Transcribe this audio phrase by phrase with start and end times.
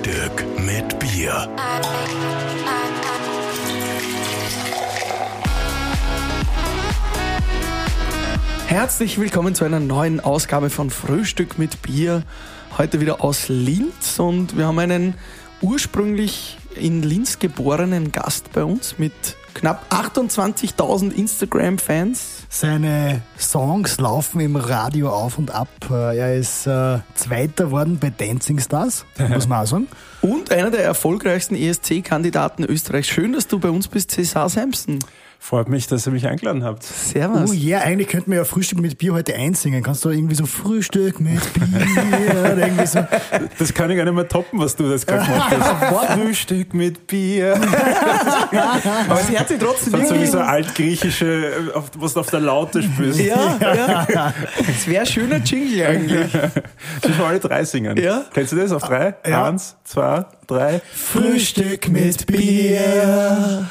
[0.00, 1.46] Frühstück mit Bier.
[8.66, 12.22] Herzlich willkommen zu einer neuen Ausgabe von Frühstück mit Bier.
[12.78, 15.14] Heute wieder aus Linz und wir haben einen
[15.60, 19.12] ursprünglich in Linz geborenen Gast bei uns mit
[19.52, 22.39] knapp 28.000 Instagram-Fans.
[22.52, 25.68] Seine Songs laufen im Radio auf und ab.
[25.88, 29.88] Er ist äh, Zweiter worden bei Dancing Stars, muss man auch sagen.
[30.20, 33.06] Und einer der erfolgreichsten ESC-Kandidaten Österreichs.
[33.06, 34.98] Schön, dass du bei uns bist, Cesar Sampson.
[35.42, 36.82] Freut mich, dass ihr mich eingeladen habt.
[36.82, 37.50] Servus.
[37.50, 39.82] Oh ja, yeah, eigentlich könnten wir ja Frühstück mit Bier heute einsingen.
[39.82, 43.04] Kannst du irgendwie so Frühstück mit Bier oder irgendwie so.
[43.58, 46.12] Das kann ich gar nicht mehr toppen, was du das gerade gemacht hast.
[46.20, 47.54] Frühstück mit Bier.
[49.08, 50.30] Aber sie hat sich trotzdem Das ist so wie irgendwie...
[50.30, 53.18] so altgriechische, auf- was du auf der Laute spürst.
[53.20, 53.56] Ja,
[54.12, 54.34] ja.
[54.68, 56.34] Es wäre ein schöner Jingle eigentlich.
[57.02, 57.96] Ich will alle drei singen.
[57.96, 58.24] Ja.
[58.34, 59.14] Kennst du das auf drei?
[59.26, 59.46] Ja.
[59.46, 60.82] Eins, zwei, drei.
[60.94, 63.66] Frühstück mit Bier.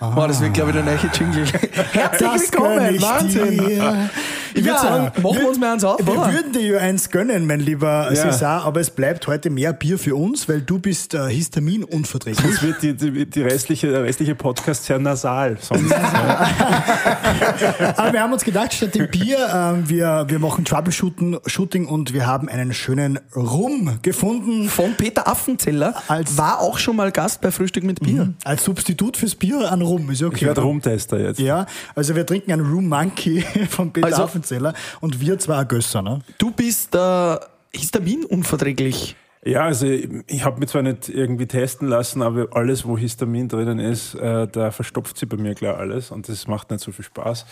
[0.00, 1.44] Boah, das wird, glaube ich, der neue Jingle.
[1.92, 3.58] Herzlich Das willkommen, ich Wahnsinn.
[3.58, 4.10] dir.
[4.54, 6.32] Ich würde sagen, machen wir uns mal eins auf, Wir oder?
[6.32, 8.14] würden dir ja eins gönnen, mein lieber Ja.
[8.14, 12.44] Cesar, aber es bleibt heute mehr Bier für uns, weil du bist äh, histaminunverträglich.
[12.44, 15.58] Sonst wird die, die, die restliche, der restliche Podcast sehr nasal.
[15.60, 15.92] Sonst,
[17.96, 22.12] Aber wir haben uns gedacht, statt dem Bier, ähm, wir, wir machen Troubleshooting Shooting und
[22.14, 24.68] wir haben einen schönen Rum gefunden.
[24.68, 28.32] Von Peter Affenzeller Als- war auch schon mal Gast bei Frühstück mit Bier.
[28.44, 30.36] Als Substitut fürs Bier an Rum, ist ja okay.
[30.36, 30.60] ich werde?
[30.60, 31.40] Rumtester jetzt.
[31.40, 36.02] Ja, also wir trinken einen Rum Monkey von Peter Also- Affenzeller und wir zwei Gösser,
[36.02, 36.20] ne?
[36.38, 37.36] Du bist äh,
[37.72, 39.16] histaminunverträglich.
[39.44, 43.48] Ja, also ich, ich habe mich zwar nicht irgendwie testen lassen, aber alles, wo Histamin
[43.48, 46.90] drinnen ist, äh, da verstopft sie bei mir klar alles und das macht nicht so
[46.90, 47.46] viel Spaß.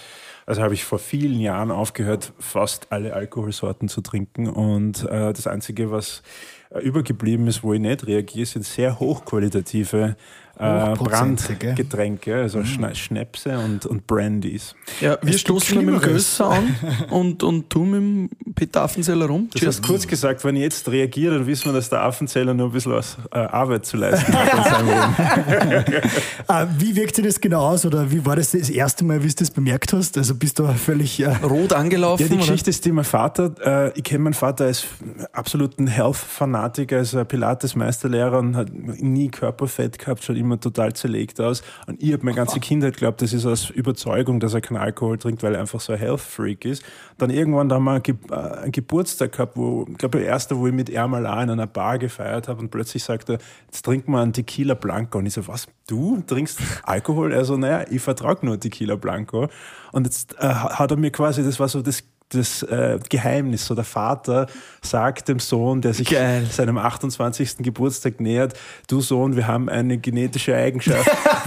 [0.47, 5.47] Also habe ich vor vielen Jahren aufgehört, fast alle Alkoholsorten zu trinken und äh, das
[5.47, 6.22] Einzige, was
[6.70, 10.16] äh, übergeblieben ist, wo ich nicht reagiere, sind sehr hochqualitative
[10.58, 10.94] äh.
[10.94, 14.74] Brandgetränke, also Schna Schnäpse und, und Brandies.
[15.00, 16.00] Ja, wir Es stoßen mit dem.
[16.00, 16.74] Gösser an
[17.10, 19.48] und, und du mit dem Peter Affenzeller rum.
[19.52, 22.68] Das heißt, kurz gesagt, wenn ich jetzt reagiere, dann wissen wir, dass der Affenzähler nur
[22.68, 25.86] ein bisschen was äh, Arbeit zu leisten hat.
[26.48, 29.28] Ah, wie wirkt sich das genau aus oder wie war das das erste Mal, wie
[29.28, 30.16] du das bemerkt hast?
[30.16, 31.18] Also bist du völlig...
[31.20, 32.22] Äh, Rot angelaufen.
[32.22, 32.42] Ja, die oder?
[32.42, 34.86] Geschichte ist die, mein Vater, äh, ich kenne meinen Vater als
[35.32, 41.62] absoluten Health-Fanatiker, als Pilates-Meisterlehrer und hat nie Körperfett gehabt, schaut immer total zerlegt aus.
[41.86, 45.18] Und ich habe meine ganze Kindheit geglaubt, das ist aus Überzeugung, dass er keinen Alkohol
[45.18, 46.82] trinkt, weil er einfach so ein Health-Freak ist.
[47.18, 50.66] Dann irgendwann da haben wir einen, äh, Geburtstag gehabt, wo, ich glaube, der erste, wo
[50.66, 53.84] ich mit ihm mal auch in einer Bar gefeiert habe und plötzlich sagt er, jetzt
[53.84, 55.18] trinken wir einen Tequila Blanco.
[55.18, 57.32] Und ich so, was, du trinkst Alkohol?
[57.32, 59.48] Er so, naja, ich vertrage nur Tequila Blanco.
[59.92, 63.66] Und jetzt äh, hat er mir quasi, das war so das das äh, Geheimnis.
[63.66, 64.47] So der Vater
[64.82, 66.47] sagt dem Sohn, der sich Geil.
[66.50, 67.59] seinem 28.
[67.59, 68.54] Geburtstag nähert,
[68.88, 71.06] du Sohn, wir haben eine genetische Eigenschaft.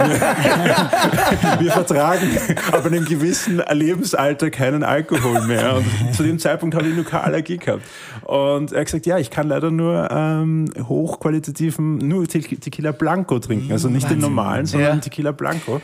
[1.58, 2.38] wir, vertragen
[2.72, 5.76] ab einem gewissen Lebensalter keinen Alkohol mehr.
[5.76, 7.82] Und zu dem Zeitpunkt habe ich nur keine Allergie gehabt.
[8.22, 13.38] Und er hat gesagt, ja, ich kann leider nur ähm, hochqualitativen, nur Te Tequila Blanco
[13.38, 13.72] trinken.
[13.72, 15.00] Also nicht den normalen, sondern Ja.
[15.00, 15.80] Tequila Blanco.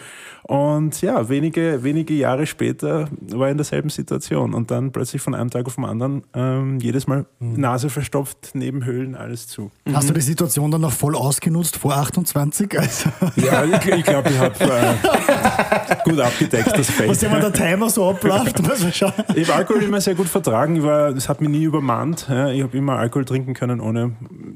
[0.48, 5.34] Und ja, wenige, wenige Jahre später war ich in derselben Situation und dann plötzlich von
[5.34, 9.72] einem Tag auf den anderen ähm, jedes Mal Nase verstopft, Nebenhöhlen, alles zu.
[9.92, 12.78] Hast du die Situation dann noch voll ausgenutzt vor 28?
[12.78, 13.10] Also,
[13.44, 17.22] Ja, ich, ich glaube, ich habe äh, gut abgedeckt, das was Feld.
[17.24, 18.62] immer der Timer so abläuft,
[18.94, 19.12] schauen.
[19.34, 20.80] Ich habe Alkohol immer sehr gut vertragen.
[20.84, 22.26] War, das hat mich nie übermannt.
[22.28, 22.50] Ja.
[22.50, 24.12] Ich habe immer Alkohol trinken können, ohne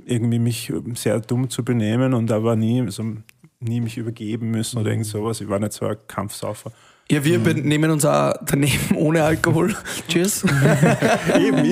[0.06, 3.02] irgendwie mich sehr dumm zu benehmen und da war nie, also,
[3.60, 5.40] nie mich übergeben müssen oder irgend sowas.
[5.40, 6.72] Ich war nicht so ein Kampfsaufer.
[7.10, 9.74] Ja, wir be- nehmen uns auch daneben ohne Alkohol.
[10.08, 10.44] Cheers.
[11.38, 11.64] Eben,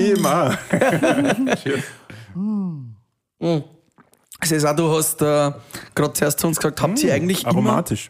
[4.45, 5.51] Cesar, du hast äh,
[5.95, 8.09] gerade zuerst zu uns gesagt, habt ihr eigentlich immer, Aromatisch.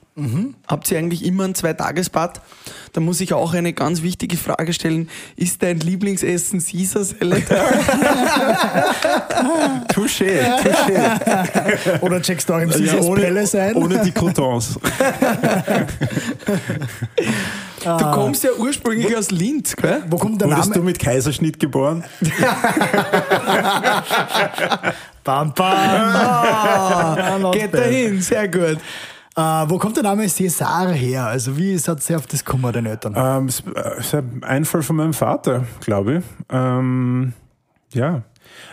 [0.68, 2.40] habt ihr eigentlich immer ein Zweitagesbad?
[2.94, 5.10] Da muss ich auch eine ganz wichtige Frage stellen.
[5.36, 7.44] Ist dein Lieblingsessen Caesar Salad?
[9.94, 12.00] Touché, touché.
[12.02, 13.76] Oder checkst du auch im Caesars Ja, ohne, Palace ein?
[13.76, 14.80] ohne die Croutons.
[17.82, 20.04] Du kommst ja ursprünglich aus Linz, gell?
[20.10, 20.82] Wo kommt der Wurdest Name?
[20.82, 22.04] du mit Kaiserschnitt geboren?
[25.30, 27.42] Bam, bam.
[27.44, 28.80] Not Geht dahin, sehr gut.
[29.36, 31.28] Äh, wo kommt der Name Cesar her?
[31.28, 33.14] Also wie seid ihr auf das gekommen, deine Eltern?
[33.16, 36.24] Ähm, es äh, ist ein Einfall von meinem Vater, glaube ich.
[36.50, 37.34] Ähm,
[37.94, 38.24] ja,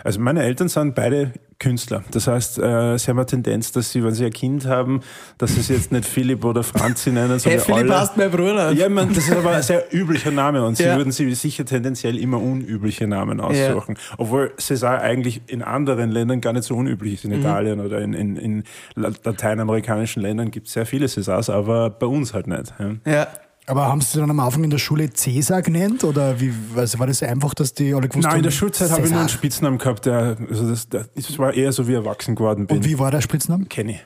[0.03, 2.03] also meine Eltern sind beide Künstler.
[2.11, 5.01] Das heißt, äh, sie haben eine Tendenz, dass sie, wenn sie ein Kind haben,
[5.39, 7.99] dass sie es jetzt nicht Philipp oder Franzi nennen, Hey, sondern Philipp alle.
[8.01, 8.71] heißt mein Bruder.
[8.73, 10.97] Ja, mein, das ist aber ein sehr üblicher Name und sie Ja.
[10.97, 13.97] würden sich sicher tendenziell immer unübliche Namen aussuchen.
[14.17, 17.25] Obwohl César eigentlich in anderen Ländern gar nicht so unüblich ist.
[17.25, 17.39] In Mhm.
[17.39, 18.63] Italien oder in, in, in
[18.95, 22.73] la- lateinamerikanischen Ländern gibt es sehr viele Césars, aber bei uns halt nicht.
[22.79, 23.11] Ja.
[23.11, 23.27] Ja.
[23.69, 26.03] Aber haben sie dann am Anfang in der Schule Cäsar genannt?
[26.05, 28.37] Oder wie, also war das einfach, dass die alle gewusst Nein, haben?
[28.37, 29.29] in der Schulzeit habe ich nur einen.
[29.29, 32.77] Spitznamen gehabt, der, also das, das, das war eher so wie erwachsen geworden bin.
[32.77, 33.65] Und wie war der Spitzname?
[33.65, 33.99] Kenny.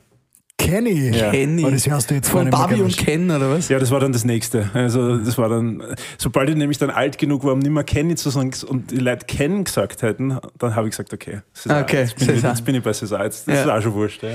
[0.57, 1.09] Kenny.
[1.15, 1.29] Ja.
[1.31, 1.63] Kenny.
[1.65, 2.95] Oh, das hörst du jetzt Von Barbie und.
[2.97, 3.69] Ken, oder was?
[3.69, 4.69] Ja, das war dann das nächste.
[4.73, 5.83] Also das war dann,
[6.17, 8.97] sobald ich nämlich dann alt genug war, um nicht mehr Kenny zu sagen und die
[8.97, 12.65] Leute Ken gesagt hätten, dann habe ich gesagt, okay, César, Okay, jetzt, bin ich, jetzt
[12.65, 13.61] bin ich bei César, jetzt, das Ja.
[13.63, 14.21] ist auch schon wurscht.
[14.23, 14.29] Ja.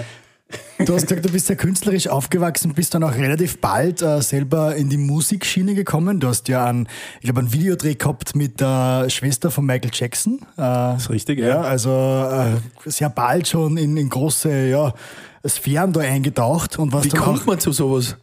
[0.84, 4.76] Du hast gesagt, du bist sehr künstlerisch aufgewachsen, bist dann auch relativ bald äh, selber
[4.76, 6.20] in die Musikschiene gekommen.
[6.20, 10.38] Du hast ja einen, ich glaube, einen Videodreh gehabt mit der Schwester von Michael Jackson.
[10.56, 11.48] Äh, das ist richtig, ja.
[11.48, 11.60] ja.
[11.62, 14.94] Also äh, sehr bald schon in, in große ja,
[15.46, 16.78] Sphären da eingetaucht.
[16.78, 18.16] Und was Wie kommt auch, man zu sowas?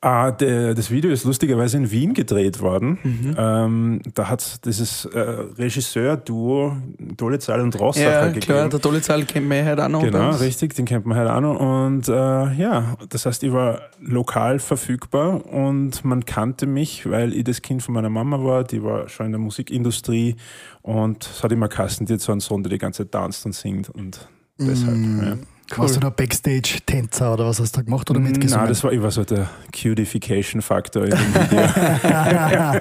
[0.00, 2.98] Ah, der, das Video ist lustigerweise in Wien gedreht worden.
[3.02, 3.36] Mhm.
[3.38, 6.76] Ähm, da hat dieses äh, Regisseur-Duo
[7.16, 8.40] Dolezal und Rossacher Ja, gegeben.
[8.44, 10.02] klar, der tolle Zahl kennt man ja halt auch noch.
[10.02, 11.58] Genau, richtig, den kennt man halt auch noch.
[11.58, 17.44] Und äh, ja, das heißt, ich war lokal verfügbar und man kannte mich, weil ich
[17.44, 20.36] das Kind von meiner Mama war, die war schon in der Musikindustrie
[20.82, 23.46] und es hat immer Kassen, die hat so einen Sohn, der die ganze Zeit tanzt
[23.46, 24.28] und singt und
[24.58, 24.96] deshalb.
[24.96, 25.36] Ja.
[25.76, 28.60] Warst du da Backstage-Tänzer oder was hast du da gemacht oder mitgesungen?
[28.64, 31.60] Nein, das war, ich war so der Cudification-Faktor in dem Video.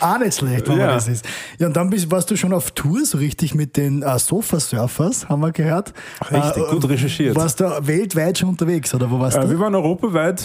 [0.00, 0.94] Auch nicht schlecht, wenn man Ja.
[0.94, 1.24] das ist.
[1.58, 5.28] Ja, und dann bist, warst du schon auf Tour, so richtig mit den äh, Sofa-Surfers,
[5.28, 5.92] haben wir gehört.
[6.30, 7.36] Richtig, gut recherchiert.
[7.36, 9.50] Warst du weltweit schon unterwegs, oder wo warst Äh, du?
[9.50, 10.44] wir waren europaweit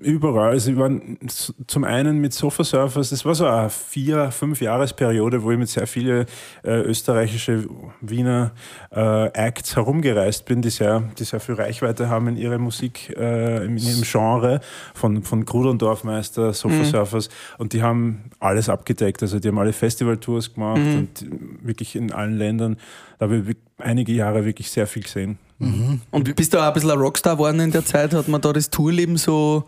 [0.00, 0.50] überall.
[0.50, 1.18] Also wir waren
[1.66, 5.68] zum einen mit Sofa Surfers, das war so eine vier, fünf Jahresperiode, wo ich mit
[5.68, 6.26] sehr vielen
[6.64, 7.68] äh, österreichische
[8.00, 8.52] Wiener
[8.90, 13.64] äh, Acts herumgereist bin, die sehr, die sehr viel Reichweite haben in ihrer Musik, äh,
[13.64, 14.60] in ihrem Genre,
[14.94, 17.28] von, von Gruder und Dorfmeister, Sofa Surfers.
[17.58, 19.22] Und die haben alles abgedeckt.
[19.22, 21.26] Also die haben alle Festivaltours gemacht und
[21.62, 22.76] wirklich in allen Ländern.
[23.18, 25.38] Da habe ich einige Jahre wirklich sehr viel gesehen.
[25.58, 28.14] Und bist du auch ein bisschen ein Rockstar geworden in der Zeit?
[28.14, 29.64] Hat man da das Tourleben so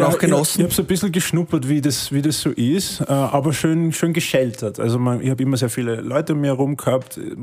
[0.00, 0.52] auch genossen?
[0.52, 3.52] Ich, ich habe so ein bisschen geschnuppert, wie das, wie das so ist, äh, aber
[3.52, 4.80] schön, schön gescheltert.
[4.80, 7.34] Also man, ich habe immer sehr viele Leute um mich herum gehabt, äh,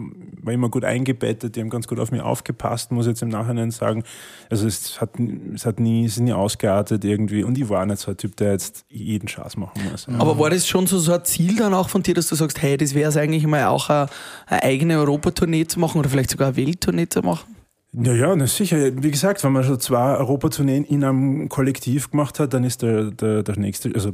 [0.42, 3.30] war immer gut eingebettet, die haben ganz gut auf mich aufgepasst, muss ich jetzt im
[3.30, 4.04] Nachhinein sagen.
[4.50, 5.12] Also es hat,
[5.54, 8.36] es hat nie, es ist nie ausgeartet irgendwie und ich war nicht so ein Typ,
[8.38, 10.08] der jetzt jeden Schatz machen muss.
[10.08, 10.20] Ja.
[10.20, 12.62] Aber war das schon so, so ein Ziel dann auch von dir, dass du sagst,
[12.62, 14.08] hey, das wäre es eigentlich mal auch eine,
[14.48, 17.59] eine eigene Europatournee zu machen oder vielleicht sogar eine Welttournee zu machen?
[17.91, 18.77] Ja, ja, na sicher.
[19.01, 23.12] Wie gesagt, wenn man schon zwei Europatourneen in einem Kollektiv gemacht hat, dann ist der,
[23.12, 24.12] der, der nächste, also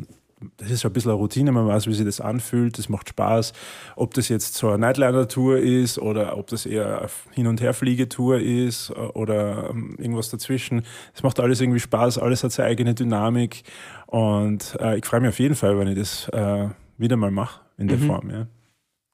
[0.57, 3.09] das ist schon ein bisschen eine Routine, man weiß, wie sich das anfühlt, das macht
[3.09, 3.53] Spaß.
[3.95, 8.39] Ob das jetzt so eine Nightliner-Tour ist oder ob das eher eine Hin- und Herfliegetour
[8.39, 10.83] ist oder ähm, irgendwas dazwischen.
[11.13, 13.63] Es macht alles irgendwie Spaß, alles hat seine eigene Dynamik
[14.07, 17.61] und äh, ich freue mich auf jeden Fall, wenn ich das äh, wieder mal mache
[17.77, 18.29] in der Form.
[18.29, 18.47] Ja.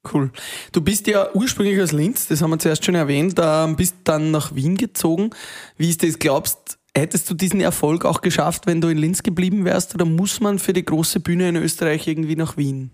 [0.03, 0.31] Cool.
[0.71, 4.31] Du bist ja ursprünglich aus Linz, das haben wir zuerst schon erwähnt, ähm, bist dann
[4.31, 5.30] nach Wien gezogen.
[5.77, 6.18] Wie ist das?
[6.18, 10.42] Glaubst hättest du diesen Erfolg auch geschafft, wenn du in Linz geblieben wärst oder muss
[10.42, 12.92] man für die große Bühne in Österreich irgendwie nach Wien?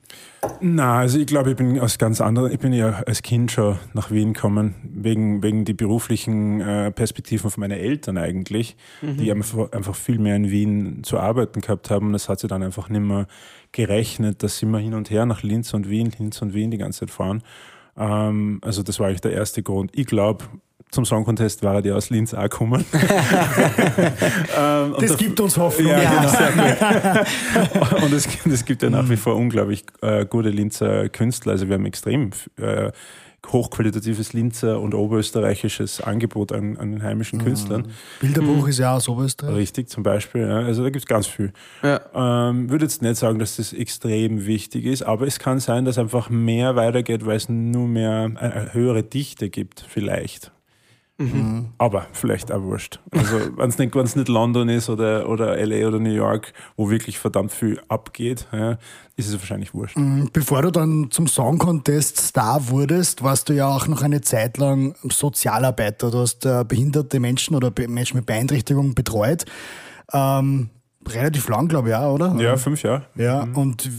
[0.62, 3.80] Na, also ich glaube, ich bin aus ganz anderen, ich bin ja als Kind schon
[3.94, 9.72] nach Wien gekommen, wegen, wegen die beruflichen äh, Perspektiven von meinen Eltern eigentlich, die einfach,
[9.72, 12.08] einfach viel mehr in Wien zu arbeiten gehabt haben.
[12.08, 13.28] Und das hat sich dann einfach nicht mehr
[13.72, 16.78] gerechnet, dass sie immer hin und her nach Linz und Wien, Linz und Wien die
[16.78, 17.44] ganze Zeit fahren.
[17.98, 19.92] Ähm, also das war eigentlich der erste Grund.
[19.94, 20.46] Ich glaube,
[20.92, 22.86] zum Song Contest war die aus Linz auch gekommen.
[24.58, 25.88] ähm, Das der- gibt uns Hoffnung.
[25.92, 27.24] ja, Ja.
[27.86, 27.96] genau.
[28.06, 31.54] Und es, es gibt ja nach wie vor unglaublich äh, gute Linzer Künstler.
[31.54, 32.92] Also wir haben extrem äh,
[33.52, 37.88] hochqualitatives Linzer und oberösterreichisches Angebot an, an den heimischen Künstlern.
[38.20, 39.56] Bilderbuch ist ja aus Oberösterreich.
[39.56, 40.42] Richtig, zum Beispiel.
[40.42, 40.58] Ja.
[40.60, 41.54] Also da gibt es ganz viel.
[41.82, 42.02] Ja.
[42.50, 45.98] Ähm, würde jetzt nicht sagen, dass das extrem wichtig ist, aber es kann sein, dass
[45.98, 50.52] einfach mehr weitergeht, weil es nur mehr eine, eine höhere Dichte gibt, vielleicht.
[51.80, 53.00] Aber vielleicht auch wurscht.
[53.12, 56.92] Also wenn es nicht, wenn's nicht London ist oder, oder LA oder New York, wo
[56.92, 58.78] wirklich verdammt viel abgeht, ja,
[59.16, 59.98] ist es wahrscheinlich wurscht.
[60.32, 64.58] Bevor du dann zum Song Contest Star wurdest, warst du ja auch noch eine Zeit
[64.58, 66.12] lang Sozialarbeiter.
[66.12, 69.46] Du hast äh, behinderte Menschen oder Menschen mit Beeinträchtigung betreut.
[70.14, 70.70] Ähm,
[71.08, 72.36] relativ lang, glaube ich, auch, oder?
[72.38, 73.08] Ja, fünf Jahre.
[73.16, 73.90] Ja, und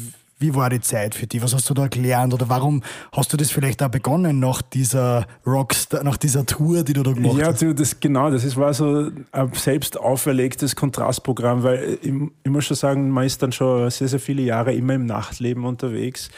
[0.40, 1.42] Wie war die Zeit für dich?
[1.42, 2.32] Was hast du da gelernt?
[2.32, 6.92] Oder warum hast du das vielleicht auch begonnen nach dieser Rockstar, nach dieser Tour, die
[6.92, 7.60] du da gemacht Ja, hast?
[7.62, 12.12] du, das, genau, das ist, war so ein selbst auferlegtes Kontrastprogramm, weil ich,
[12.44, 15.64] ich muss schon sagen, man ist dann schon sehr, sehr viele Jahre immer im Nachtleben
[15.64, 16.30] unterwegs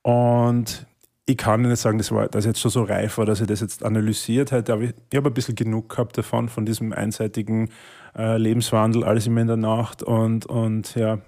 [0.00, 0.86] und
[1.26, 3.60] ich kann nicht sagen, das war das jetzt schon so reif war, dass ich das
[3.60, 7.68] jetzt analysiert hätte, aber ich, ich habe ein bisschen genug gehabt davon, von diesem einseitigen
[8.16, 11.18] äh, Lebenswandel, alles immer in der Nacht und, und ja,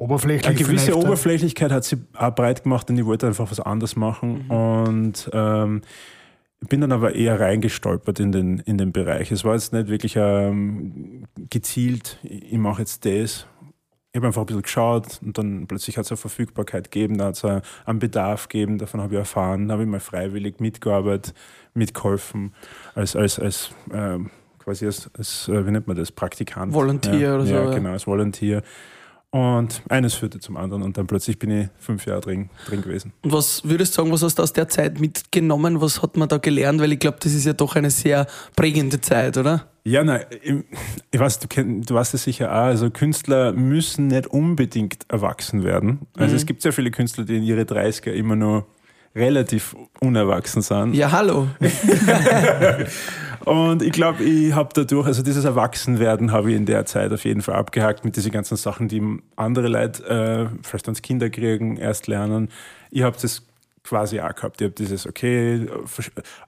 [0.00, 3.96] Oberflächlich eine gewisse Oberflächlichkeit hat sie auch breit gemacht und ich wollte einfach was anderes
[3.96, 4.48] machen.
[4.48, 5.82] Und ähm,
[6.62, 9.30] ich bin dann aber eher reingestolpert in den, in den Bereich.
[9.30, 13.46] Es war jetzt nicht wirklich ähm, gezielt, ich mache jetzt das.
[14.12, 17.26] Ich habe einfach ein bisschen geschaut und dann plötzlich hat es eine Verfügbarkeit gegeben, da
[17.26, 21.34] hat es einen Bedarf gegeben, davon habe ich erfahren, da habe ich mal freiwillig mitgearbeitet,
[21.74, 22.54] mitgeholfen,
[22.94, 26.72] als, als, als ähm, quasi als, als, äh, wie nennt man das, Praktikant.
[26.72, 27.74] Volunteer ja, oder so, Ja, ja.
[27.74, 28.62] genau, als Volunteer.
[29.32, 33.12] Und eines führte zum anderen und dann plötzlich bin ich fünf Jahre drin, drin gewesen.
[33.22, 35.80] Und was würdest du sagen, was hast du aus der Zeit mitgenommen?
[35.80, 36.80] Was hat man da gelernt?
[36.80, 39.68] Weil ich glaube, das ist ja doch eine sehr prägende Zeit, oder?
[39.84, 40.24] Ja, nein,
[41.10, 45.64] ich, weiß, du, kenn, du weißt es sicher auch, also Künstler müssen nicht unbedingt erwachsen
[45.64, 46.00] werden.
[46.16, 48.66] Also es gibt sehr viele Künstler, die in ihre 30er immer nur
[49.14, 50.94] relativ unerwachsen sind.
[50.94, 51.48] Ja, hallo.
[53.44, 57.24] Und ich glaube, ich habe dadurch, also dieses Erwachsenwerden habe ich in der Zeit auf
[57.24, 59.02] jeden Fall abgehakt mit diesen ganzen Sachen, die
[59.36, 62.50] andere Leute äh, vielleicht ans Kinder kriegen, erst lernen.
[62.90, 63.46] Ich habe das
[63.82, 64.60] quasi auch gehabt.
[64.60, 65.66] Ich habe dieses, okay,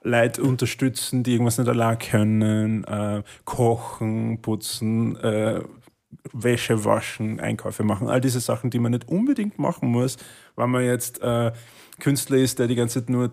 [0.03, 5.61] Leute unterstützen, die irgendwas nicht allein können, äh, kochen, putzen, äh,
[6.31, 10.17] Wäsche waschen, Einkäufe machen, all diese Sachen, die man nicht unbedingt machen muss,
[10.55, 11.51] weil man jetzt äh,
[11.99, 13.31] Künstler ist, der die ganze Zeit nur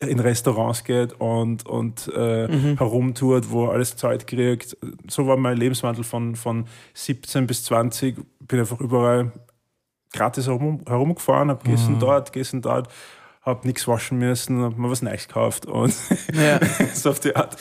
[0.00, 4.76] in Restaurants geht und, und äh, herumtourt, wo alles Zeit kriegt.
[5.08, 8.16] So war mein Lebenswandel von, von 17 bis 20.
[8.40, 9.32] Bin einfach überall
[10.12, 12.88] gratis herum, herumgefahren, hab gegessen dort, gegessen dort,
[13.46, 15.94] hab nichts waschen müssen, hab mir was Neues gekauft und
[16.34, 16.58] Ja.
[16.94, 17.56] so auf die Art.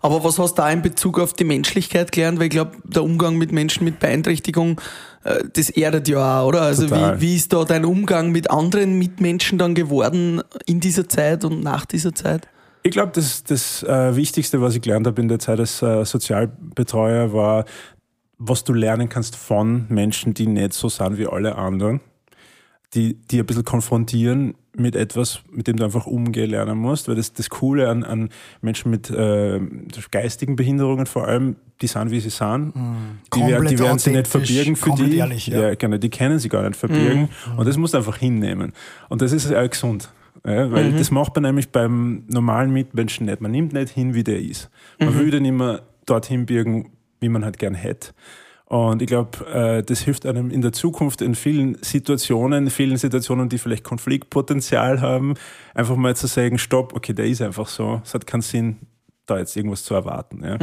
[0.00, 2.38] Aber was hast du da in Bezug auf die Menschlichkeit gelernt?
[2.38, 4.80] Weil ich glaube, der Umgang mit Menschen mit Beeinträchtigung,
[5.24, 6.62] äh, das erdet ja auch, oder?
[6.62, 7.20] Also Total.
[7.20, 11.64] wie, wie ist da dein Umgang mit anderen Mitmenschen dann geworden in dieser Zeit und
[11.64, 12.48] nach dieser Zeit?
[12.84, 16.04] Ich glaube, das, das äh, Wichtigste, was ich gelernt habe in der Zeit als äh,
[16.04, 17.64] Sozialbetreuer, war,
[18.38, 22.00] was du lernen kannst von Menschen, die nicht so sind wie alle anderen,
[22.92, 27.08] die, die ein bisschen konfrontieren mit etwas, mit dem du einfach umgehen lernen musst.
[27.08, 28.28] Weil das, das Coole an, an
[28.60, 29.60] Menschen mit äh,
[30.10, 32.72] geistigen Behinderungen vor allem, die sind, wie sie sind.
[32.74, 35.16] Die, wer- die werden sie nicht verbirgen für die.
[35.18, 35.74] ehrlich, ja.
[35.74, 37.28] genau, die können sie gar nicht verbirgen.
[37.56, 38.72] Und das musst du einfach hinnehmen.
[39.08, 40.10] Und das ist auch gesund.
[40.46, 43.40] Ja, weil das macht man nämlich beim normalen Mitmenschen nicht.
[43.40, 44.68] Man nimmt nicht hin, wie der ist.
[44.98, 46.90] Man will den immer dorthin birgen,
[47.20, 48.08] wie man halt gern hätte.
[48.66, 53.48] Und ich glaube, äh, das hilft einem in der Zukunft in vielen Situationen, vielen Situationen,
[53.48, 55.34] die vielleicht Konfliktpotenzial haben,
[55.74, 58.00] einfach mal zu sagen, stopp, okay, der ist einfach so.
[58.04, 58.78] Es hat keinen Sinn,
[59.26, 60.42] da jetzt irgendwas zu erwarten.
[60.42, 60.56] Ja.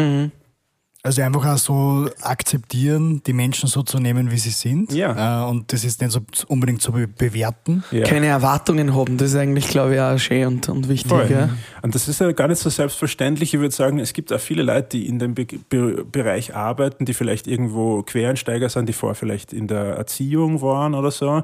[1.03, 4.93] Also einfach auch so akzeptieren, die Menschen so zu nehmen, wie sie sind.
[4.93, 5.45] Ja.
[5.45, 7.83] Äh, und das ist nicht so unbedingt zu be bewerten.
[7.89, 8.03] Ja.
[8.03, 11.09] Keine Erwartungen haben, das ist eigentlich, glaube ich, auch schön und, und wichtig.
[11.09, 11.31] Voll.
[11.31, 11.49] Ja.
[11.81, 13.55] Und das ist ja gar nicht so selbstverständlich.
[13.55, 17.05] Ich würde sagen, es gibt auch viele Leute, die in dem Be Be Bereich arbeiten,
[17.05, 21.41] die vielleicht irgendwo Quereinsteiger sind, die vorher vielleicht in der Erziehung waren oder so.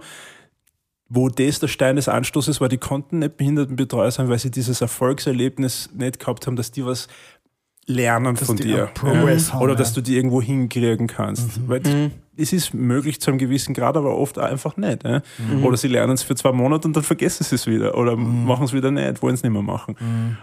[1.10, 4.82] Wo das der Stein des Anstoßes war, die konnten nicht Behindertenbetreuer sein, weil sie dieses
[4.82, 7.08] Erfolgserlebnis nicht gehabt haben, dass die was
[7.88, 8.89] lernen von die dir.
[8.94, 11.67] Progress haben, Oder dass du die irgendwo hinkriegen kannst.
[11.67, 11.94] Weil das-
[12.39, 15.03] es ist möglich zu einem gewissen Grad, aber oft auch einfach nicht.
[15.03, 15.24] Ja?
[15.63, 17.98] Oder sie lernen es für zwei Monate und dann vergessen sie es wieder.
[17.98, 19.96] Oder machen es wieder nicht, wollen es nicht mehr machen.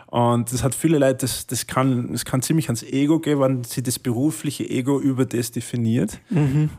[0.07, 3.63] Und das hat viele Leute, das, das, kann, das kann ziemlich ans Ego gehen, wenn
[3.63, 6.19] sie das berufliche Ego über das definiert.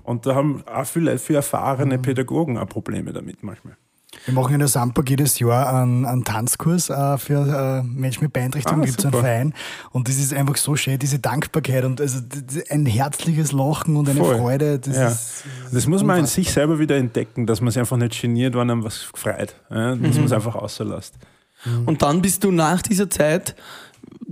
[0.04, 3.78] Und da haben auch viele, viele erfahrene Pädagogen auch Probleme damit manchmal.
[4.26, 8.34] Wir machen in der Sandburg jedes Jahr einen, einen Tanzkurs äh, für äh, Menschen mit
[8.34, 9.14] Beeinträchtigung, Ah, gibt es einen.
[9.14, 9.54] Verein.
[9.92, 12.20] Und das ist einfach so schön, diese Dankbarkeit und also
[12.70, 14.38] ein herzliches Lachen und eine Voll.
[14.38, 14.80] Freude.
[14.80, 15.08] Das Ja.
[15.10, 18.54] ist Das muss man in sich selber wieder entdecken, dass man sich einfach nicht geniert,
[18.56, 19.56] wenn einem was freut.
[19.70, 19.96] Ja?
[19.96, 21.16] Dass man es einfach auslässt.
[21.86, 23.56] Und dann bist du nach dieser Zeit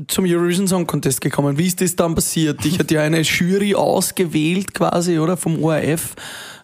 [0.07, 1.57] zum Eurovision Song Contest gekommen.
[1.57, 2.65] Wie ist das dann passiert?
[2.65, 5.37] Ich hatte ja eine Jury ausgewählt quasi, oder?
[5.37, 6.15] Vom ORF.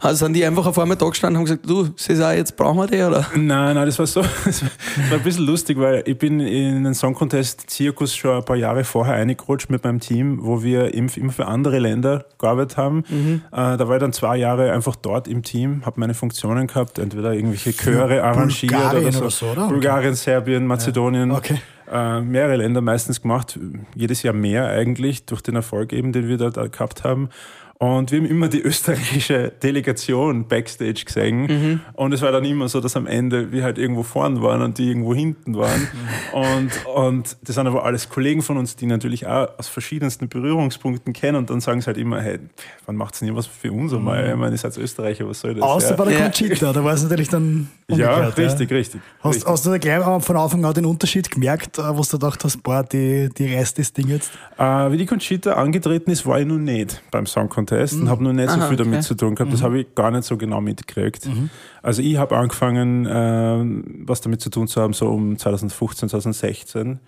[0.02, 2.78] Also sind die einfach auf einmal da gestanden und haben gesagt, du, Cesar, jetzt brauchen
[2.78, 3.28] wir die, oder?
[3.36, 4.70] Nein, nein, das war so, das war
[5.12, 8.86] ein bisschen lustig, weil ich bin in den Song Contest Zirkus schon ein paar Jahre
[8.86, 13.04] vorher eingerutscht mit meinem Team, wo wir im- immer für andere Länder gearbeitet haben.
[13.10, 16.98] Äh, da war ich dann zwei Jahre einfach dort im Team, habe meine Funktionen gehabt,
[16.98, 19.20] entweder irgendwelche Chöre arrangiert Bulgarien oder so.
[19.20, 19.68] oder so, oder?
[19.68, 21.32] Bulgarien, Serbien, Mazedonien.
[21.32, 21.60] Okay.
[21.92, 23.60] Äh, mehrere Länder meistens gemacht,
[23.96, 27.30] jedes Jahr mehr eigentlich, durch den Erfolg eben, den wir da, da gehabt haben.
[27.82, 31.80] Und wir haben immer die österreichische Delegation backstage gesehen.
[31.94, 34.78] Und es war dann immer so, dass am Ende wir halt irgendwo vorn waren und
[34.78, 35.88] die irgendwo hinten waren.
[36.34, 41.14] und, und das sind aber alles Kollegen von uns, die natürlich auch aus verschiedensten Berührungspunkten
[41.14, 41.38] kennen.
[41.38, 42.40] Und dann sagen sie halt immer, hey,
[42.86, 44.30] wann macht es denn was für uns einmal?
[44.30, 45.64] Ich meine, ihr seid Österreicher, was soll das?
[45.64, 45.96] Außer ja.
[45.96, 46.24] bei der Ja.
[46.26, 49.00] Conchita, da war es natürlich dann ja, richtig, richtig.
[49.22, 49.50] Hast, richtig.
[49.50, 52.62] hast du da gleich von Anfang an den Unterschied gemerkt, äh, wo du gedacht hast,
[52.62, 54.32] boah, die, die reißt das Ding jetzt?
[54.58, 58.24] Äh, wie die Conchita angetreten ist, war ich noch nicht beim Song Contest und habe
[58.24, 59.04] noch nicht so Aha, viel damit okay.
[59.04, 59.54] zu tun gehabt.
[59.54, 61.28] Das habe ich gar nicht so genau mitgekriegt.
[61.82, 67.00] Also ich habe angefangen, ähm, was damit zu tun zu haben, so um 2015, 2016.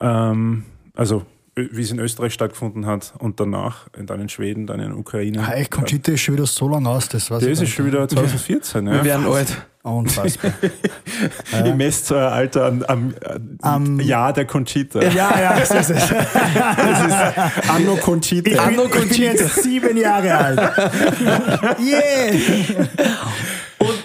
[0.00, 1.22] Ähm, also
[1.58, 5.42] wie es in Österreich stattgefunden hat und danach, dann in Schweden, dann in Ukraine.
[5.54, 8.84] Echt, Conchita ist schon wieder so lang aus, das weiß Das ist schon wieder 2014.
[8.84, 9.04] Wir Ja.
[9.04, 9.56] werden alt.
[9.82, 10.52] Unfassbar.
[11.64, 13.14] Ich messe so ein Alter an, am,
[13.62, 15.00] Am- Jahr der Conchita.
[15.00, 16.10] ja, ja, so ist es.
[17.70, 18.50] Anno Conchita.
[18.50, 19.32] Ich bin, Anno ich bin Conchita.
[19.32, 20.60] jetzt sieben Jahre alt.
[21.80, 22.34] Yeah!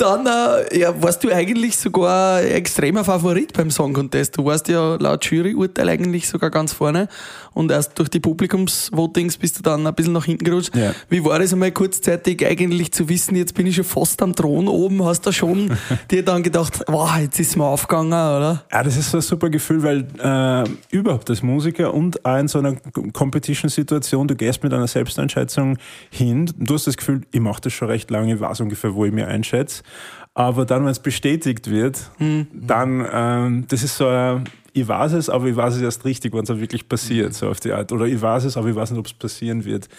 [0.01, 4.35] Dann äh, ja, warst du eigentlich sogar ein extremer Favorit beim Song Contest.
[4.35, 7.07] Du warst ja laut Juryurteil eigentlich sogar ganz vorne
[7.53, 10.75] und erst durch die Publikumsvotings bist du dann ein bisschen nach hinten gerutscht.
[10.75, 10.95] Ja.
[11.09, 14.67] Wie war das einmal kurzzeitig eigentlich zu wissen, jetzt bin ich schon fast am Thron
[14.67, 15.05] oben?
[15.05, 15.77] Hast du schon
[16.09, 18.63] dir dann gedacht, wow, jetzt ist mir aufgegangen, oder?
[18.71, 22.47] Ja, das ist so ein super Gefühl, weil äh, überhaupt als Musiker und auch in
[22.47, 22.75] so einer
[23.13, 25.77] Competition-Situation, du gehst mit einer Selbsteinschätzung
[26.09, 29.05] hin, du hast das Gefühl, ich mache das schon recht lange, ich weiß ungefähr, wo
[29.05, 29.83] ich mir einschätze.
[30.33, 32.09] Aber dann, wenn es bestätigt wird,
[32.53, 36.33] dann, ähm, das ist so ein, ich weiß es, aber ich weiß es erst richtig,
[36.33, 37.91] wenn es auch wirklich passiert, so auf die Art.
[37.91, 39.89] Oder ich weiß es, aber ich weiß nicht, ob es passieren wird.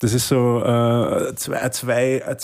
[0.00, 2.36] Das ist so äh, zwei, zwei, äh,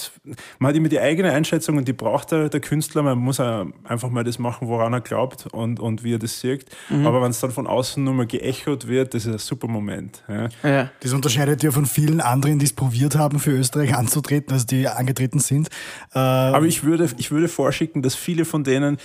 [0.58, 3.02] man hat immer die eigene Einschätzung und die braucht der, der Künstler.
[3.02, 6.66] Man muss einfach mal das machen, woran er glaubt und, und wie er das sieht.
[6.90, 10.22] Aber wenn es dann von außen nur mal geechot wird, das ist ein super Moment.
[10.28, 10.48] Ja.
[10.62, 10.90] Ja.
[11.00, 14.86] Das unterscheidet ja von vielen anderen, die es probiert haben, für Österreich anzutreten, also die
[14.86, 15.68] angetreten sind.
[16.14, 18.98] Äh, Aber ich würde, ich würde vorschicken, dass viele von denen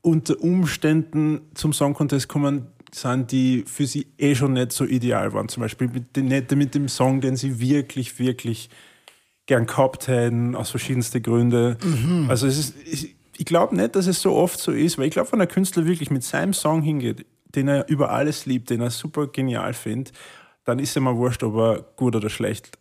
[0.00, 5.32] unter Umständen zum Song Contest kommen, sind, die für sie eh schon nicht so ideal
[5.32, 5.48] waren.
[5.48, 8.68] Zum Beispiel mit, dem- nicht mit dem Song, den sie wirklich, wirklich
[9.46, 11.76] gern gehabt hätten, aus verschiedensten Gründen.
[12.28, 15.12] Also es ist, ich, ich glaube nicht, dass es so oft so ist, weil ich
[15.12, 18.80] glaube, wenn ein Künstler wirklich mit seinem Song hingeht, den er über alles liebt, den
[18.80, 20.12] er super genial findet,
[20.64, 22.76] dann ist ihm mal wurscht, ob er gut oder schlecht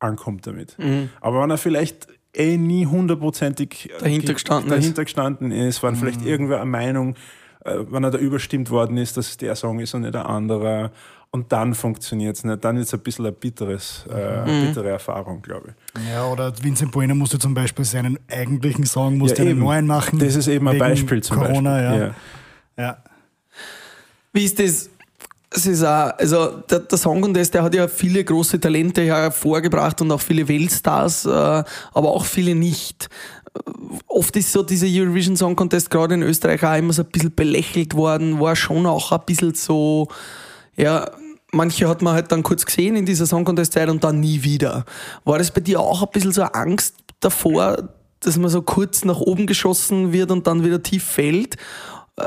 [0.00, 0.76] ankommt damit.
[1.20, 4.78] Aber wenn er vielleicht eh nie hundertprozentig Dahinter gestanden ist.
[4.82, 7.16] dahinter gestanden ist, wenn vielleicht irgendwer eine Meinung, äh,
[7.64, 10.90] wenn er da überstimmt worden ist, dass es der Song ist und nicht der andere,
[11.34, 14.90] und dann funktioniert es nicht, dann ist es ein bisschen eine bitteres, äh, eine bittere
[14.90, 16.10] Erfahrung, glaube ich.
[16.10, 20.18] ja, oder Vincent Bueno musste zum Beispiel seinen eigentlichen Song, musste Ja, einen neuen machen.
[20.18, 22.14] Das ist eben ein Beispiel zum Corona, Beispiel.
[22.76, 22.84] Ja.
[22.84, 22.96] ja.
[24.34, 24.90] Wie ist das?
[25.54, 30.00] Es ist auch, also der, der Song Contest, der hat ja viele große Talente hervorgebracht
[30.00, 33.10] und auch viele Weltstars, äh, aber auch viele nicht.
[34.06, 37.34] Oft ist so dieser Eurovision Song Contest gerade in Österreich auch immer so ein bisschen
[37.34, 40.08] belächelt worden, war schon auch ein bisschen so,
[40.76, 41.10] ja,
[41.52, 44.42] manche hat man halt dann kurz gesehen in dieser Song Contest Zeit und dann nie
[44.42, 44.84] wieder.
[45.24, 49.20] War das bei dir auch ein bisschen so Angst davor, dass man so kurz nach
[49.20, 51.56] oben geschossen wird und dann wieder tief fällt?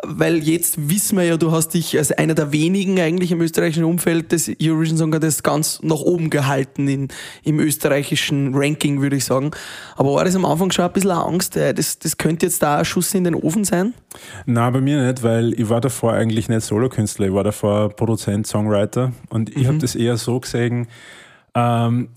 [0.04, 3.84] Weil jetzt wissen wir ja, du hast dich als einer der wenigen eigentlich im österreichischen
[3.84, 7.08] Umfeld des Eurovision Song Contest ganz nach oben gehalten in,
[7.44, 9.52] im österreichischen Ranking, würde ich sagen.
[9.96, 11.56] Aber war das am Anfang schon ein bisschen Angst?
[11.58, 13.94] äh, Das, das könnte jetzt da ein Schuss in den Ofen sein?
[14.46, 18.48] Na, bei mir nicht, weil ich war davor eigentlich nicht Solokünstler, ich war davor Produzent,
[18.48, 20.88] Songwriter und ich habe das eher so gesehen,
[21.54, 22.10] ähm,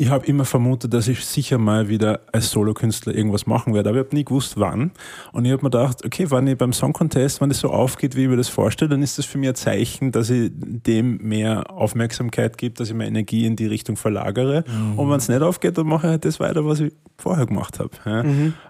[0.00, 3.98] ich habe immer vermutet, dass ich sicher mal wieder als Solokünstler irgendwas machen werde, aber
[3.98, 4.92] ich habe nie gewusst, wann.
[5.32, 8.16] Und ich habe mir gedacht, okay, wenn ich beim Song Contest, wenn es so aufgeht,
[8.16, 11.18] wie ich mir das vorstelle, dann ist das für mich ein Zeichen, dass ich dem
[11.18, 14.64] mehr Aufmerksamkeit gebe, dass ich meine Energie in die Richtung verlagere.
[14.96, 17.78] Und wenn es nicht aufgeht, dann mache ich halt das weiter, was ich vorher gemacht
[17.78, 17.90] habe.
[18.06, 18.24] Ja.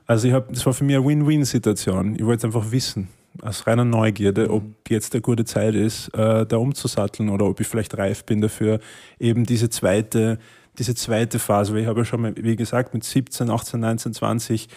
[0.07, 2.17] Also ich habe, das war für mich eine Win-Win-Situation.
[2.17, 3.09] Ich wollte einfach wissen,
[3.43, 7.67] aus reiner Neugierde, ob jetzt eine gute Zeit ist, äh, da umzusatteln oder ob ich
[7.67, 8.81] vielleicht reif bin dafür,
[9.19, 10.39] eben diese zweite,
[10.79, 14.15] diese zweite Phase, weil ich habe ja schon mal, wie gesagt, mit 17, 18, 19,
[14.15, 14.69] 20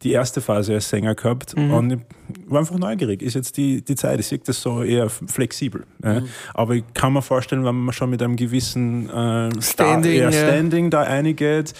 [0.00, 1.98] die erste Phase als Sänger gehabt und ich
[2.46, 3.20] war einfach neugierig.
[3.20, 5.84] Ist jetzt die, die Zeit, ich sehe das so eher flexibel.
[6.02, 6.22] Ja.
[6.54, 10.32] Aber ich kann mir vorstellen, wenn man schon mit einem gewissen äh, Standing, Star, ja.
[10.32, 11.74] Standing da eingeht,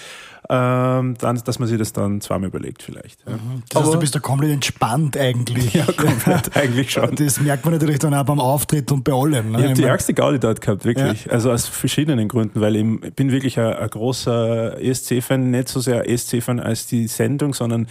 [0.50, 3.20] ähm, dann, dass man sich das dann zweimal überlegt vielleicht.
[3.26, 3.32] Ja,
[3.68, 5.72] Das heißt, Aber- du bist da komplett entspannt eigentlich.
[5.74, 7.14] ja komplett, eigentlich schon.
[7.14, 9.52] Das merkt man natürlich dann auch beim Auftritt und bei allem.
[9.52, 9.58] Ne?
[9.58, 11.30] Ich habe die ärgste Gaudi dort gehabt, wirklich.
[11.30, 16.08] Also aus verschiedenen Gründen, weil ich bin wirklich ein, ein großer ESC-Fan, nicht so sehr
[16.08, 17.86] ESC-Fan als die Sendung, sondern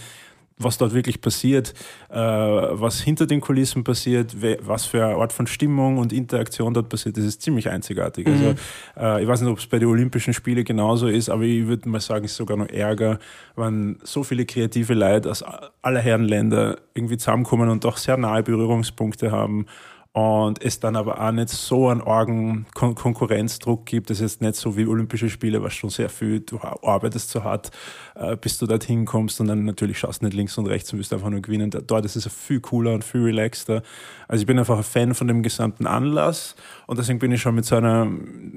[0.64, 1.74] was dort wirklich passiert,
[2.10, 6.88] äh, was hinter den Kulissen passiert, was für eine Art von Stimmung und Interaktion dort
[6.88, 8.26] passiert, das ist ziemlich einzigartig.
[8.26, 8.56] Also, mhm.
[8.94, 11.66] Also äh, ich weiß nicht, ob es bei den Olympischen Spielen genauso ist, aber ich
[11.66, 13.18] würde mal sagen, es ist sogar noch ärger,
[13.56, 15.44] wenn so viele kreative Leute aus
[15.82, 19.66] aller Herren Länder irgendwie zusammenkommen und doch sehr nahe Berührungspunkte haben
[20.14, 24.10] und es dann aber auch nicht so einen argen Kon Konkurrenzdruck gibt.
[24.10, 27.42] Das ist jetzt nicht so wie Olympische Spiele, was schon sehr viel, du arbeitest so
[27.42, 27.70] hart,
[28.14, 30.98] äh, bis du dorthin kommst und dann natürlich schaust du nicht links und rechts und
[30.98, 31.70] willst einfach nur gewinnen.
[31.70, 33.82] Dort ist es viel cooler und viel relaxter.
[34.28, 37.54] Also ich bin einfach ein Fan von dem gesamten Anlass und deswegen bin ich schon
[37.54, 38.06] mit so einer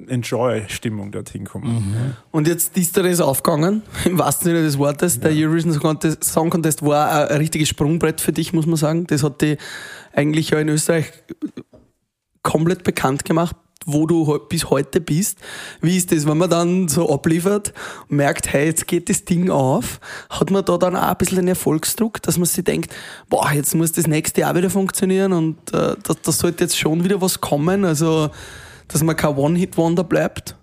[0.08, 1.74] Enjoy-Stimmung dorthin gekommen.
[1.74, 2.13] Mhm.
[2.32, 5.15] Und jetzt ist dir das aufgegangen, im wahrsten Sinne des Wortes.
[5.15, 5.30] Ja.
[5.30, 5.72] Der Eurovision
[6.22, 9.08] Song Contest war ein richtiges Sprungbrett für dich, muss man sagen.
[9.08, 9.58] Das hat die
[10.15, 11.12] eigentlich ja in Österreich
[12.41, 15.39] komplett bekannt gemacht, wo du bis heute bist.
[15.82, 17.73] Wie ist das, wenn man dann so abliefert
[18.08, 19.99] merkt, hey, jetzt geht das Ding auf,
[20.30, 22.93] hat man da dann auch ein bisschen den Erfolgsdruck, dass man sich denkt,
[23.30, 27.04] boah, jetzt muss das nächste Jahr wieder funktionieren und äh, das, das sollte jetzt schon
[27.04, 28.30] wieder was kommen, also
[28.88, 30.56] dass man kein One-Hit-Wonder bleibt?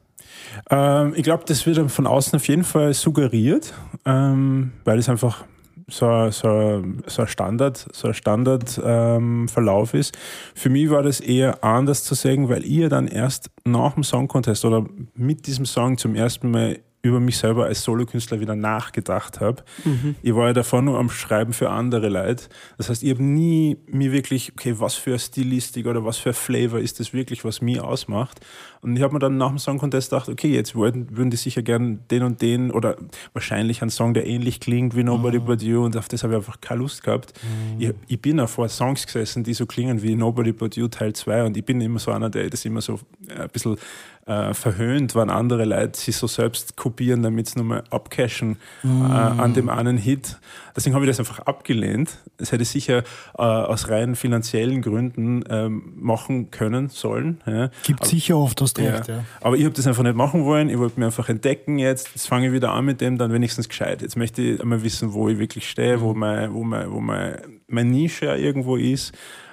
[0.71, 3.73] Ähm, ich glaube, das wird von außen auf jeden Fall suggeriert,
[4.05, 5.45] ähm, weil es einfach
[5.93, 10.17] so, so, so ein Standard, so ein Standardverlauf ähm, ist.
[10.55, 14.27] Für mich war das eher anders zu sagen, weil ich dann erst nach dem Song
[14.27, 19.41] Contest oder mit diesem Song zum ersten Mal über mich selber als Solokünstler wieder nachgedacht
[19.41, 19.65] habe.
[19.85, 20.15] Mhm.
[20.23, 22.45] Ich war ja davor nur am Schreiben für andere Leute.
[22.79, 26.31] Das heißt, ich habe nie mir wirklich, okay, was für eine Stilistik oder was für
[26.31, 28.41] ein Flavor ist das wirklich, was mich ausmacht.
[28.83, 31.37] Und ich habe mir dann nach dem Song Contest gedacht, okay, jetzt würden, würden die
[31.37, 32.97] sicher gern den und den oder
[33.33, 35.45] wahrscheinlich einen Song, der ähnlich klingt wie Nobody mhm.
[35.45, 37.33] But You und auf das habe ich einfach keine Lust gehabt.
[37.45, 37.81] Mhm.
[37.81, 41.13] Ich, ich, bin auch vor Songs gesessen, die so klingen wie Nobody But You Teil
[41.13, 43.77] 2 und ich bin immer so einer, der das immer so ein bisschen
[44.27, 49.03] äh, verhöhnt, wenn andere Leute sich so selbst kopieren, damit sie nochmal abcashen mm.
[49.03, 50.39] äh, an dem einen Hit.
[50.77, 52.19] Deswegen habe ich das einfach abgelehnt.
[52.37, 52.99] Das hätte ich sicher
[53.37, 57.41] äh, aus rein finanziellen Gründen ähm, machen können sollen.
[57.47, 57.71] Ja.
[57.83, 58.97] Gibt aber, sicher oft, hast ja.
[58.97, 59.09] recht.
[59.09, 59.25] Ja.
[59.41, 60.69] Aber ich habe das einfach nicht machen wollen.
[60.69, 62.11] Ich wollte mir einfach entdecken jetzt.
[62.15, 64.03] Jetzt fange ich wieder an mit dem, dann wenigstens gescheit.
[64.03, 67.61] Jetzt möchte ich einmal wissen, wo ich wirklich stehe, wo, mein, wo, mein, wo mein,
[67.69, 69.13] meine Nische irgendwo ist.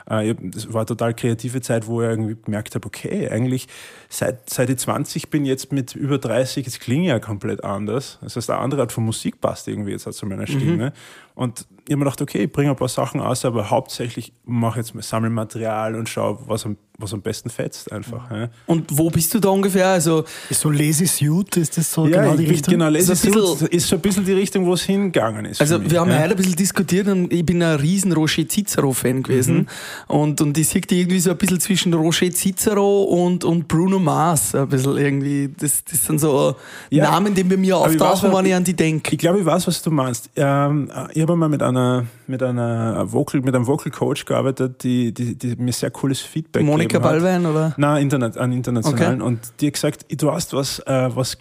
[0.10, 3.68] Äh, das war eine total kreative Zeit, wo ich irgendwie gemerkt habe, okay, eigentlich
[4.10, 8.18] seit, seit ich 20 bin, jetzt mit über 30, jetzt klinge ich ja komplett anders.
[8.22, 10.88] Das heißt, eine andere Art von Musik passt irgendwie jetzt zu meiner Stimme.
[10.88, 10.92] Mhm.
[11.40, 14.80] Und ich habe mir gedacht, okay, ich bringe ein paar Sachen aus, aber hauptsächlich mache
[14.80, 18.30] jetzt mal Sammelmaterial und schaue, was am, was am besten fetzt einfach.
[18.30, 18.50] Ja.
[18.68, 19.88] Und wo bist du da ungefähr?
[19.88, 22.74] Also ist so Lazy Suit, ist das so ja, genau die Richtung?
[22.74, 25.62] Genau, Lazy Suit ist so ein bisschen die Richtung, wo es hingegangen ist.
[25.62, 26.20] Also wir haben ja.
[26.20, 29.56] heute ein bisschen diskutiert und ich bin ein riesen Roger Cicero-Fan gewesen.
[29.56, 29.68] Mhm.
[30.16, 33.98] Und, und ich sehe die irgendwie so ein bisschen zwischen Roger Cicero und, und Bruno
[33.98, 34.54] Mars.
[34.54, 35.50] Ein bisschen irgendwie.
[35.58, 36.56] Das, das sind so
[36.92, 39.14] ja, Namen, die bei mir auftauchen, wenn ich an die denke.
[39.14, 40.30] Ich glaube, ich weiß, was du meinst.
[40.36, 45.14] Ähm, ich habe mal mit einer, mit einer Vocal, mit einem Vocal Coach gearbeitet, die,
[45.14, 47.74] die, die mir sehr cooles Feedback Monika Ballwein, oder?
[47.78, 49.22] Nein, Internet, an internationalen.
[49.22, 49.28] Okay.
[49.28, 51.38] Und die hat gesagt, du hast was, äh, was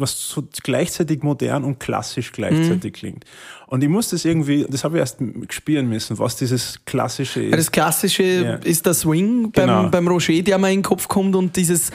[0.00, 2.96] was so gleichzeitig modern und klassisch gleichzeitig mhm.
[2.96, 3.24] klingt.
[3.66, 5.18] Und ich muss das irgendwie, das habe ich erst
[5.50, 7.56] spielen müssen, was dieses Klassische ist.
[7.56, 8.54] Das Klassische ja.
[8.56, 9.88] ist der Swing beim, genau.
[9.88, 11.90] beim Roger, der mir in den Kopf kommt und dieses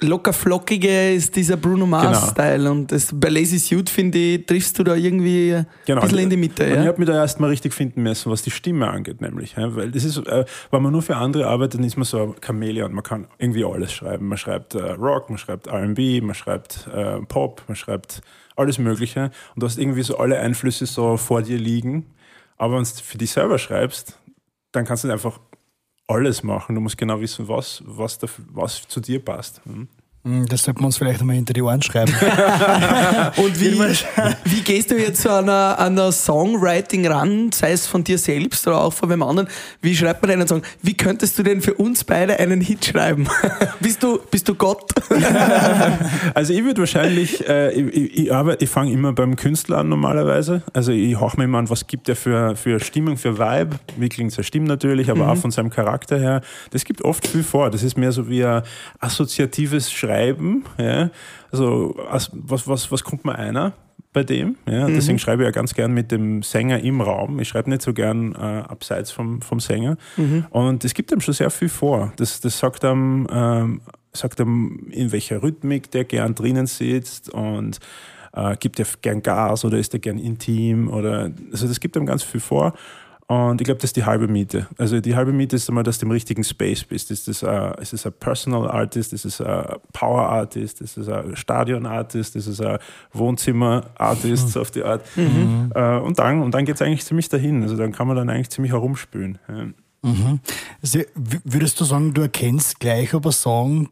[0.00, 2.58] locker flockige ist dieser Bruno Mars-Style.
[2.58, 2.70] Genau.
[2.72, 6.00] Und das, bei Lazy Suit, finde ich, triffst du da irgendwie genau.
[6.00, 6.66] ein bisschen in die Mitte.
[6.66, 6.82] Ja?
[6.82, 9.54] Ich habe mich da erstmal richtig finden müssen, was die Stimme angeht, nämlich.
[9.56, 9.74] Ja?
[9.74, 12.34] Weil das ist, äh, wenn man nur für andere arbeitet, dann ist man so ein
[12.44, 12.92] Chamäleon.
[12.92, 14.26] Man kann irgendwie alles schreiben.
[14.28, 18.20] Man schreibt äh, Rock, man schreibt RB, man schreibt äh, Pop, man schreibt
[18.56, 19.30] alles Mögliche.
[19.54, 22.06] Und du hast irgendwie so alle Einflüsse so vor dir liegen.
[22.56, 24.18] Aber wenn du für dich selber schreibst,
[24.72, 25.38] dann kannst du einfach
[26.06, 26.74] alles machen.
[26.74, 29.64] Du musst genau wissen, was, was, da, was zu dir passt.
[29.64, 29.88] Hm?
[30.26, 32.10] Hm, das sollten wir uns vielleicht einmal hinter die Ohren schreiben.
[33.36, 33.78] und wie,
[34.44, 38.80] wie gehst du jetzt zu einer, einer Songwriting ran, sei es von dir selbst oder
[38.80, 39.50] auch von wem anderen?
[39.82, 40.62] Wie schreibt man einen Song?
[40.80, 43.28] Wie könntest du denn für uns beide einen Hit schreiben?
[43.80, 44.92] bist, du, bist du Gott?
[46.34, 50.62] also ich würde wahrscheinlich, äh, ich, ich, ich fange immer beim Künstler an normalerweise.
[50.72, 53.76] Also ich hauche mir immer an, was gibt er für, für Stimmung, für Vibe.
[53.98, 55.30] Wie klingt seine Stimme natürlich, aber mhm.
[55.30, 56.40] auch von seinem Charakter her.
[56.70, 57.68] Das gibt oft viel vor.
[57.68, 58.62] Das ist mehr so wie ein
[59.00, 60.64] assoziatives Schreiben schreiben.
[60.78, 61.10] Ja?
[61.50, 63.72] Also was, was, was kommt mir einer
[64.12, 64.56] bei dem?
[64.66, 64.88] Ja?
[64.88, 64.94] Mhm.
[64.94, 67.40] Deswegen schreibe ich ja ganz gern mit dem Sänger im Raum.
[67.40, 69.96] Ich schreibe nicht so gern äh, abseits vom, vom Sänger.
[70.16, 70.46] Mhm.
[70.50, 72.12] Und es gibt ihm schon sehr viel vor.
[72.16, 73.80] Das, das sagt einem, ähm,
[74.12, 77.80] sagt einem, in welcher Rhythmik der gern drinnen sitzt und
[78.32, 82.06] äh, gibt er gern Gas oder ist er gern intim oder also das gibt ihm
[82.06, 82.74] ganz viel vor.
[83.26, 84.66] Und ich glaube, das ist die halbe Miete.
[84.76, 87.10] Also die halbe Miete ist einmal, dass du im richtigen Space bist.
[87.10, 91.08] Ist das ein, ist das ein Personal Artist, ist es ein Power Artist, ist es
[91.08, 92.78] ein Stadion Artist, ist es ein
[93.12, 95.02] Wohnzimmer Artist, so auf die Art.
[95.16, 97.62] Äh, und dann, und dann geht es eigentlich ziemlich dahin.
[97.62, 99.38] Also dann kann man dann eigentlich ziemlich herumspülen.
[99.48, 99.66] Ja.
[100.82, 101.00] Also,
[101.44, 103.88] würdest du sagen, du erkennst gleich, ob ein Song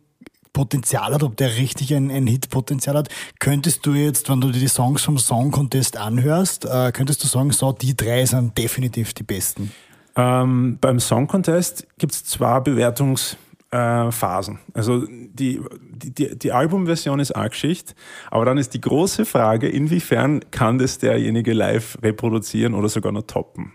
[0.52, 3.08] Potenzial hat, ob der richtig ein, ein Hitpotenzial hat?
[3.38, 7.28] Könntest du jetzt, wenn du dir die Songs vom Song Contest anhörst, äh, könntest du
[7.28, 9.72] sagen, so, die drei sind definitiv die besten?
[10.14, 13.38] Ähm, beim Song Contest gibt es zwei Bewertungsphasen.
[13.70, 14.58] Äh, Phasen.
[14.74, 15.62] also die,
[15.94, 17.94] die, die Albumversion ist eine Geschichte,
[18.30, 23.22] aber dann ist die große Frage, inwiefern kann das derjenige live reproduzieren oder sogar noch
[23.22, 23.72] toppen.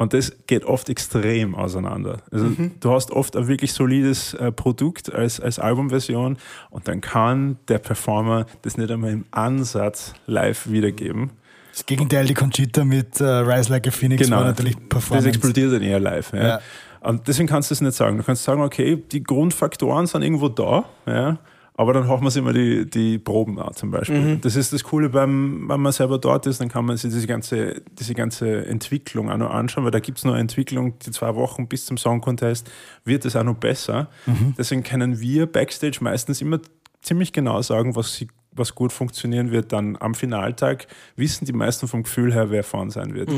[0.00, 2.22] Und das geht oft extrem auseinander.
[2.32, 2.46] Also
[2.80, 6.38] du hast oft ein wirklich solides äh, Produkt als, als Albumversion
[6.70, 11.32] und dann kann der Performer das nicht einmal im Ansatz live wiedergeben.
[11.72, 14.86] Das Gegenteil, die Conchita mit äh, Rise Like a Phoenix war natürlich Genau.
[14.88, 15.28] Das Performance.
[15.28, 16.32] explodiert dann eher live.
[16.32, 16.46] Ja.
[16.48, 16.60] Ja.
[17.00, 18.16] Und deswegen kannst du es nicht sagen.
[18.16, 21.36] Du kannst sagen, okay, die Grundfaktoren sind irgendwo da, ja,
[21.80, 24.36] aber dann haben wir immer die, die Proben an zum Beispiel.
[24.42, 27.26] Das ist das Coole, beim, wenn man selber dort ist, dann kann man sich diese
[27.26, 31.10] ganze, diese ganze Entwicklung auch noch anschauen, weil da gibt es noch eine Entwicklung, die
[31.10, 32.70] zwei Wochen bis zum Song Contest
[33.06, 34.10] wird es auch noch besser.
[34.58, 36.60] Deswegen können wir Backstage meistens immer
[37.00, 41.88] ziemlich genau sagen, was sie was gut funktionieren wird, dann am Finaltag wissen die meisten
[41.88, 43.30] vom Gefühl her, wer vorn sein wird.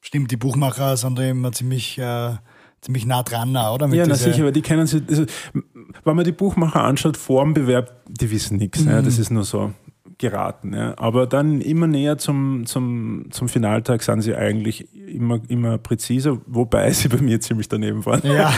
[0.00, 2.36] Stimmt, die Buchmacher sind da immer ziemlich, äh,
[2.82, 3.88] ziemlich nah dran, oder?
[3.88, 5.24] Mit Ja, na sicher, weil die kennen sich, also,
[6.04, 8.84] wenn man die Buchmacher anschaut, vor dem Bewerb, die wissen nichts.
[8.84, 9.72] Ja, das ist nur so
[10.18, 10.72] geraten.
[10.72, 10.94] Ja.
[10.98, 16.92] Aber dann immer näher zum, zum, zum Finaltag sind sie eigentlich immer, immer präziser, wobei
[16.92, 18.22] sie bei mir ziemlich daneben waren.
[18.24, 18.52] Ja.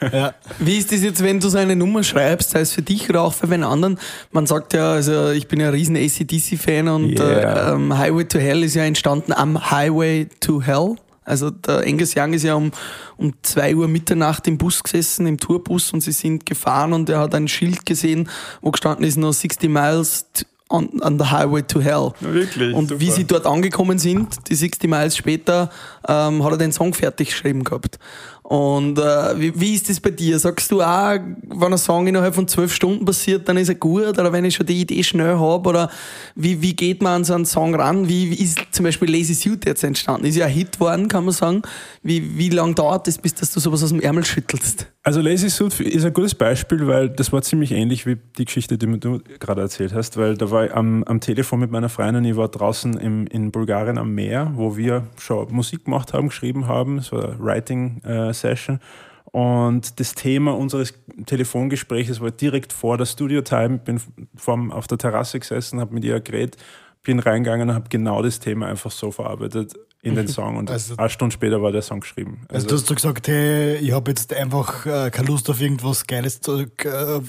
[0.12, 0.34] ja.
[0.58, 3.22] Wie ist das jetzt, wenn du so eine Nummer schreibst, sei es für dich oder
[3.22, 3.98] auch für einen anderen?
[4.32, 7.70] Man sagt ja, also ich bin ja ein riesen ACDC-Fan und Yeah.
[7.70, 10.96] äh, ähm, Highway to Hell ist ja entstanden am Highway to Hell.
[11.28, 12.72] Also der Angus Young ist ja um,
[13.16, 17.20] um 2 Uhr Mitternacht im Bus gesessen, im Tourbus und sie sind gefahren und er
[17.20, 18.28] hat ein Schild gesehen,
[18.60, 20.26] wo gestanden ist noch 60 Miles
[20.68, 22.12] on, on the Highway to Hell.
[22.20, 23.00] Wirklich, Und super.
[23.00, 25.70] wie sie dort angekommen sind, die 60 Miles später,
[26.06, 27.98] ähm, hat er den Song fertig geschrieben gehabt.
[28.48, 30.38] Und äh, wie, wie ist das bei dir?
[30.38, 34.18] Sagst du auch, wenn ein Song innerhalb von zwölf Stunden passiert, dann ist er gut?
[34.18, 35.68] Oder wenn ich schon die Idee schnell habe?
[35.68, 35.90] Oder
[36.34, 38.08] wie, wie geht man an so einen Song ran?
[38.08, 40.24] Wie, wie ist zum Beispiel Lazy Suit jetzt entstanden?
[40.24, 41.60] Ist ja ein Hit worden, kann man sagen.
[42.02, 44.86] Wie, wie lange dauert das, bis dass du sowas aus dem Ärmel schüttelst?
[45.08, 48.76] Also Lazy Suit ist ein gutes Beispiel, weil das war ziemlich ähnlich wie die Geschichte,
[48.76, 52.26] die du gerade erzählt hast, weil da war ich am, am Telefon mit meiner Freundin,
[52.26, 56.68] ich war draußen im, in Bulgarien am Meer, wo wir schon Musik gemacht haben, geschrieben
[56.68, 58.80] haben, es war eine Writing-Session
[59.24, 60.92] und das Thema unseres
[61.24, 64.02] Telefongesprächs war direkt vor der Studio-Time, bin
[64.36, 66.58] vorm, auf der Terrasse gesessen, habe mit ihr geredet,
[67.02, 69.72] bin reingegangen und habe genau das Thema einfach so verarbeitet
[70.08, 72.40] in den Song und Also- eine Stunde später war der Song geschrieben.
[72.48, 76.06] Also, du hast so gesagt, hey, ich habe jetzt einfach äh, keine Lust auf irgendwas
[76.06, 76.66] Geiles, äh,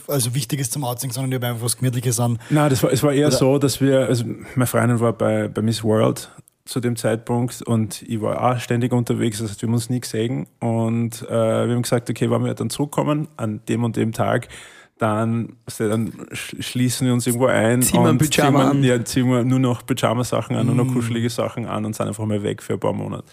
[0.08, 2.40] also Wichtiges zum Outsingen, sondern ich habe einfach was Gemütliches an.
[2.50, 5.62] Nein, das war, es war eher so, dass wir, also meine Freundin war bei, bei
[5.62, 6.30] Miss World
[6.66, 10.00] zu dem Zeitpunkt und ich war auch ständig unterwegs, das heißt, wir haben uns nie
[10.02, 11.30] gesehen und äh,
[11.68, 14.50] wir haben gesagt, okay, wenn wir dann zurückkommen an dem und dem Tag,
[15.00, 18.96] dann, du, dann sch- schließen wir uns irgendwo ein Ziehen und Pyjama ziehen wir.
[18.98, 22.26] Ja, ziehen wir nur noch Pyjama-Sachen an, nur noch kuschelige Sachen an und sind einfach
[22.26, 23.24] mal weg für ein paar Monate.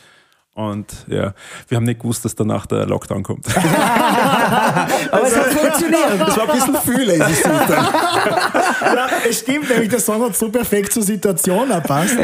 [0.56, 1.32] Und ja,
[1.68, 3.46] wir haben nicht gewusst, dass danach der Lockdown kommt.
[3.56, 6.18] Aber es hat funktioniert.
[6.18, 7.68] Das war ein bisschen viel, Lazy Suit.
[7.68, 12.16] ja, es stimmt, nämlich der Song hat so perfekt zur Situation erpasst.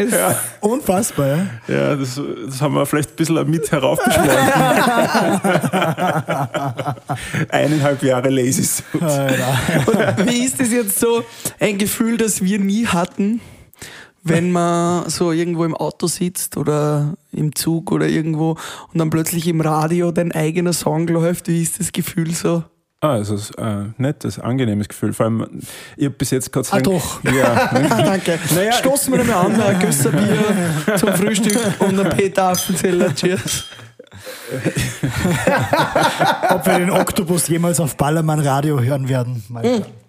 [0.61, 1.47] Unfassbar, ja.
[1.69, 4.31] Ja, das, das haben wir vielleicht ein bisschen mit heraufbeschworen.
[7.51, 9.03] Eineinhalb Jahre Lazy Suit.
[9.03, 11.23] Und wie ist das jetzt so
[11.61, 13.43] ein Gefühl, das wir nie hatten,
[14.25, 18.53] wenn man so irgendwo im Auto sitzt oder im Zug oder irgendwo
[18.93, 21.49] und dann plötzlich im Radio dein eigener Song läuft?
[21.49, 22.63] Wie ist das Gefühl so?
[23.01, 25.13] Ah, also es ist ein nettes, angenehmes Gefühl.
[25.13, 25.61] Vor allem,
[25.97, 27.21] ich habe bis jetzt Gott sei Ah, doch.
[27.37, 28.39] Ja, Danke.
[28.55, 30.45] Naja, Stoßen wir mal an, ein Gösserbier
[30.97, 33.13] zum Frühstück und ein Peter Apfelzeller.
[33.13, 33.65] Cheers.
[36.51, 39.43] Ob wir den Oktopus jemals auf Ballermann Radio hören werden.
[39.49, 40.02] Mal schauen.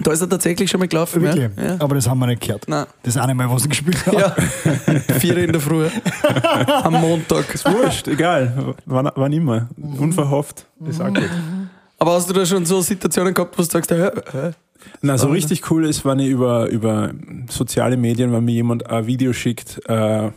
[0.00, 1.22] Da ist er tatsächlich schon mal gelaufen.
[1.22, 1.50] Wirklich?
[1.56, 1.76] Ja?
[1.78, 2.68] Aber das haben wir nicht gehört.
[2.68, 2.86] Nein.
[3.02, 4.18] Das eine Mal, was ich gespielt habe.
[4.18, 5.86] Ja, vier in der Früh.
[6.82, 7.46] Am Montag.
[7.64, 8.74] wurscht, egal.
[8.86, 9.68] Wann, wann immer.
[9.76, 10.66] Unverhofft.
[10.86, 11.28] Ist auch gut.
[11.98, 14.52] Aber hast du da schon so Situationen gehabt, wo du sagst, äh, äh,
[15.02, 17.10] Na, so richtig cool ist, wenn ich über, über
[17.48, 20.30] soziale Medien, wenn mir jemand ein Video schickt äh,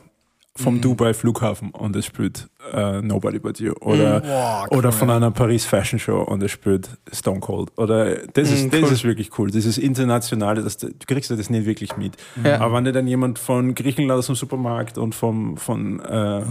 [0.57, 5.31] vom Dubai Flughafen und es spielt äh, Nobody But You oder, Wow, oder von einer
[5.31, 7.69] Paris Fashion Show und er spielt Stone Cold.
[7.77, 8.91] Oder das ist, Mhm, das cool.
[8.91, 9.49] ist wirklich cool.
[9.49, 12.17] Dieses Internationale, das, du kriegst das nicht wirklich mit.
[12.43, 12.59] Ja.
[12.59, 16.41] Aber wenn dir dann jemand von Griechenland aus dem Supermarkt und vom, von äh,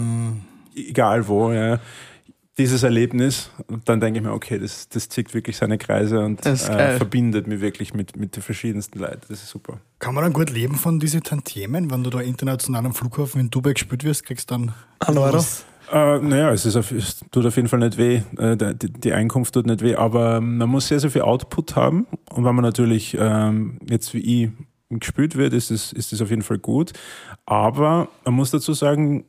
[0.76, 1.78] egal wo, ja,
[2.60, 6.44] dieses Erlebnis, und dann denke ich mir, okay, das, das zieht wirklich seine Kreise und
[6.44, 9.22] äh, verbindet mich wirklich mit, mit den verschiedensten Leuten.
[9.28, 9.80] Das ist super.
[9.98, 11.90] Kann man dann gut leben von diesen Tantiemen?
[11.90, 15.42] Wenn du da international am Flughafen in Dubai gespielt wirst, kriegst du dann Ein Euro?
[15.90, 18.22] Äh, naja, es, ist auf, es tut auf jeden Fall nicht weh.
[18.36, 22.06] Äh, die, die Einkunft tut nicht weh, aber man muss sehr, sehr viel Output haben.
[22.30, 24.50] Und wenn man natürlich ähm, jetzt wie ich
[24.90, 26.92] gespielt wird, ist es, ist es auf jeden Fall gut.
[27.46, 29.24] Aber man muss dazu sagen,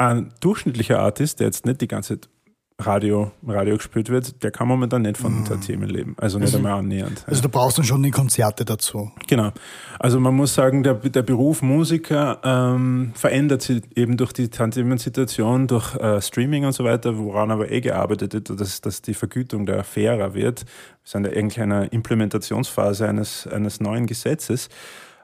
[0.00, 2.30] ein durchschnittlicher Artist, der jetzt nicht die ganze Zeit
[2.78, 6.16] Radio, Radio gespielt wird, der kann momentan nicht von den Themen leben.
[6.18, 7.24] Also nicht einmal annähernd.
[7.26, 9.10] Also du brauchst dann schon die Konzerte dazu.
[9.28, 9.52] Genau.
[9.98, 15.66] Also man muss sagen, der, der Beruf Musiker ähm, verändert sich eben durch die Tantiemen-Situation,
[15.66, 19.66] durch äh, Streaming und so weiter, woran aber eh gearbeitet wird, dass, dass die Vergütung
[19.66, 20.60] da fairer wird.
[20.60, 20.66] Wir
[21.04, 24.70] sind ja eigentlich in einer Implementationsphase eines, eines neuen Gesetzes.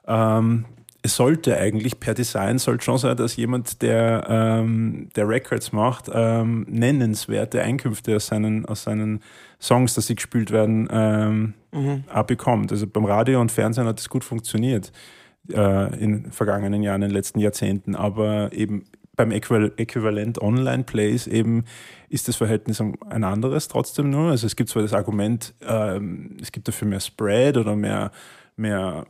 [0.07, 0.67] Ähm,
[1.07, 6.11] es sollte eigentlich per Design sollte schon sein, dass jemand, der, ähm, der Records macht,
[6.12, 9.21] ähm, nennenswerte Einkünfte aus seinen, aus seinen
[9.61, 11.55] Songs, dass sie gespielt werden, ähm,
[12.12, 12.73] auch bekommt.
[12.73, 14.90] Also beim Radio und Fernsehen hat es gut funktioniert
[15.53, 21.64] äh, in vergangenen Jahren, in den letzten Jahrzehnten, aber eben beim Äquival Äquivalent Online-Plays eben
[22.09, 24.31] ist das Verhältnis ein anderes trotzdem nur.
[24.31, 28.11] Also es gibt zwar das Argument, ähm, es gibt dafür mehr Spread oder mehr,
[28.57, 29.07] mehr,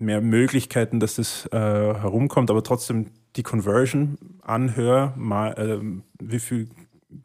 [0.00, 6.68] mehr Möglichkeiten, dass das äh, herumkommt, aber trotzdem die Conversion anhör, mal, ähm, wie viel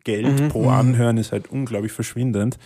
[0.03, 2.57] Geld pro Anhören ist halt unglaublich verschwindend.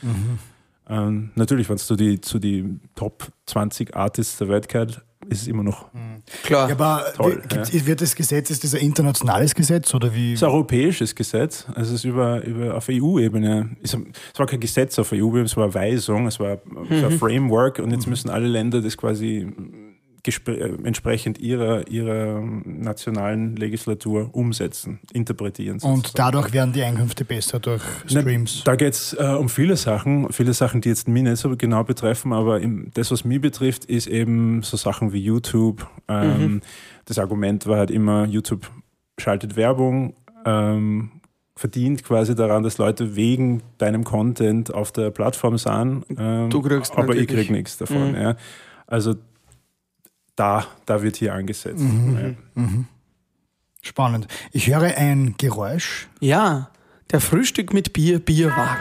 [0.90, 5.44] Ähm, natürlich, wenn es zu die, zu die Top 20 Artists der Welt gehört, ist
[5.44, 5.86] es immer noch
[6.44, 6.70] Klar.
[6.70, 10.34] Ja, aber Toll, wie- gibt, wird das Gesetz, ist das ein internationales Gesetz oder wie?
[10.34, 13.76] Es ist ein europäisches Gesetz, also es ist über, über auf EU-Ebene.
[13.84, 16.54] Es es war kein Gesetz auf EU-Ebene, es war eine Weisung, es war,
[16.90, 19.89] es war ein Framework und jetzt müssen alle Länder das quasi äh,
[20.84, 25.76] entsprechend ihrer, ihrer nationalen Legislatur umsetzen, interpretieren.
[25.76, 26.14] Und sozusagen.
[26.16, 28.64] dadurch werden die Einkünfte besser durch Na, Streams.
[28.64, 31.84] Da geht es äh, um viele Sachen, viele Sachen, die jetzt mich nicht so genau
[31.84, 35.88] betreffen, aber im, das, was mich betrifft, ist eben so Sachen wie YouTube.
[36.08, 36.62] Ähm,
[37.06, 38.70] Das Argument war halt immer, YouTube
[39.20, 40.14] schaltet Werbung,
[40.46, 41.12] ähm,
[41.56, 46.96] verdient quasi daran, dass Leute wegen deinem Content auf der Plattform sind, ähm, Du kriegst
[46.96, 48.12] aber ich krieg nichts davon.
[48.12, 48.16] Mhm.
[48.16, 48.36] Ja.
[48.88, 49.16] Also
[50.40, 51.80] da, da wird hier angesetzt.
[51.82, 52.38] Mhm.
[52.56, 52.64] Ja.
[53.82, 54.28] Spannend.
[54.52, 56.08] Ich höre ein Geräusch.
[56.20, 56.70] Ja,
[57.12, 58.80] der Frühstück mit Bier, Bierwagen.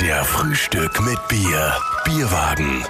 [0.00, 1.76] Der Frühstück mit Bier.
[2.04, 2.84] Bierwagen.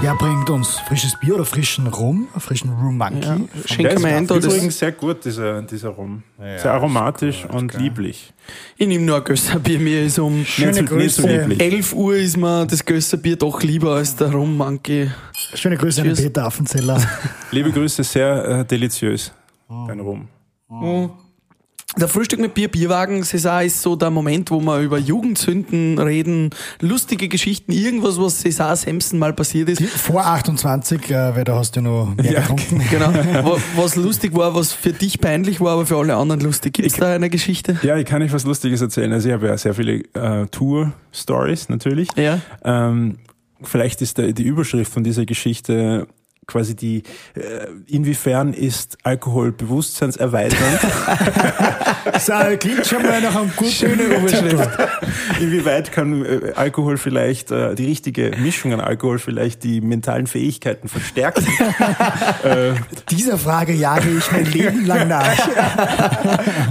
[0.00, 2.28] Wer bringt uns frisches Bier oder frischen Rum?
[2.38, 3.20] Frischen Rum Monkey?
[3.26, 6.22] Ja, Von- schenke Der mir ein, ist das, übrigens sehr gut, dieser, dieser Rum.
[6.38, 8.32] sehr aromatisch und lieblich.
[8.76, 11.22] ich nehme nur ein Gösserbier, mir ist um Schöne so- so Grüße.
[11.26, 11.60] lieblich.
[11.60, 15.10] 11 Uhr ist mir das Gösserbier doch lieber als der Rum Monkey.
[15.54, 16.26] Schöne Grüße an den Cheers.
[16.28, 17.02] Peter Affenzeller.
[17.50, 19.32] Liebe Grüße, sehr äh, deliziös,
[19.68, 20.28] dein Rum.
[21.98, 26.50] Der Frühstück mit Bier, Bierwagen, César ist so der Moment, wo wir über Jugendsünden reden,
[26.80, 29.82] lustige Geschichten, irgendwas, was César Sampson mal passiert ist.
[29.82, 32.82] Vor 28, äh, weil da hast du noch mehr Ja, getrunken.
[32.90, 33.12] Genau,
[33.44, 36.74] Wa- was lustig war, was für dich peinlich war, aber für alle anderen lustig.
[36.74, 37.78] Gibt es da eine Geschichte?
[37.82, 39.12] Ja, ich kann euch was Lustiges erzählen.
[39.12, 42.08] Also ich habe ja sehr viele äh, Tour-Stories natürlich.
[42.16, 42.38] Ja.
[42.64, 43.18] Ähm,
[43.62, 46.06] vielleicht ist der, die Überschrift von dieser Geschichte
[46.48, 47.02] quasi die,
[47.34, 50.80] äh, inwiefern ist Alkohol bewusstseinserweiternd?
[52.18, 54.70] So, klingt schon mal nach einem guten Schöne Überschrift.
[55.40, 60.88] Inwieweit kann äh, Alkohol vielleicht, äh, die richtige Mischung an Alkohol vielleicht die mentalen Fähigkeiten
[60.88, 61.46] verstärken?
[62.42, 62.72] äh,
[63.10, 65.48] Dieser Frage jage ich mein Leben lang nach.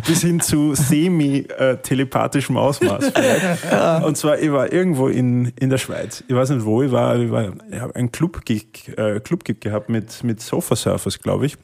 [0.08, 3.12] bis hin zu semi-telepathischem Ausmaß.
[3.14, 4.04] vielleicht.
[4.04, 6.24] Und zwar, ich war irgendwo in, in der Schweiz.
[6.28, 7.18] Ich weiß nicht, wo ich war.
[7.18, 11.58] Ich, war, ich habe einen Club-Gig äh, Club gehabt mit, mit Sofa-Surfers, glaube ich.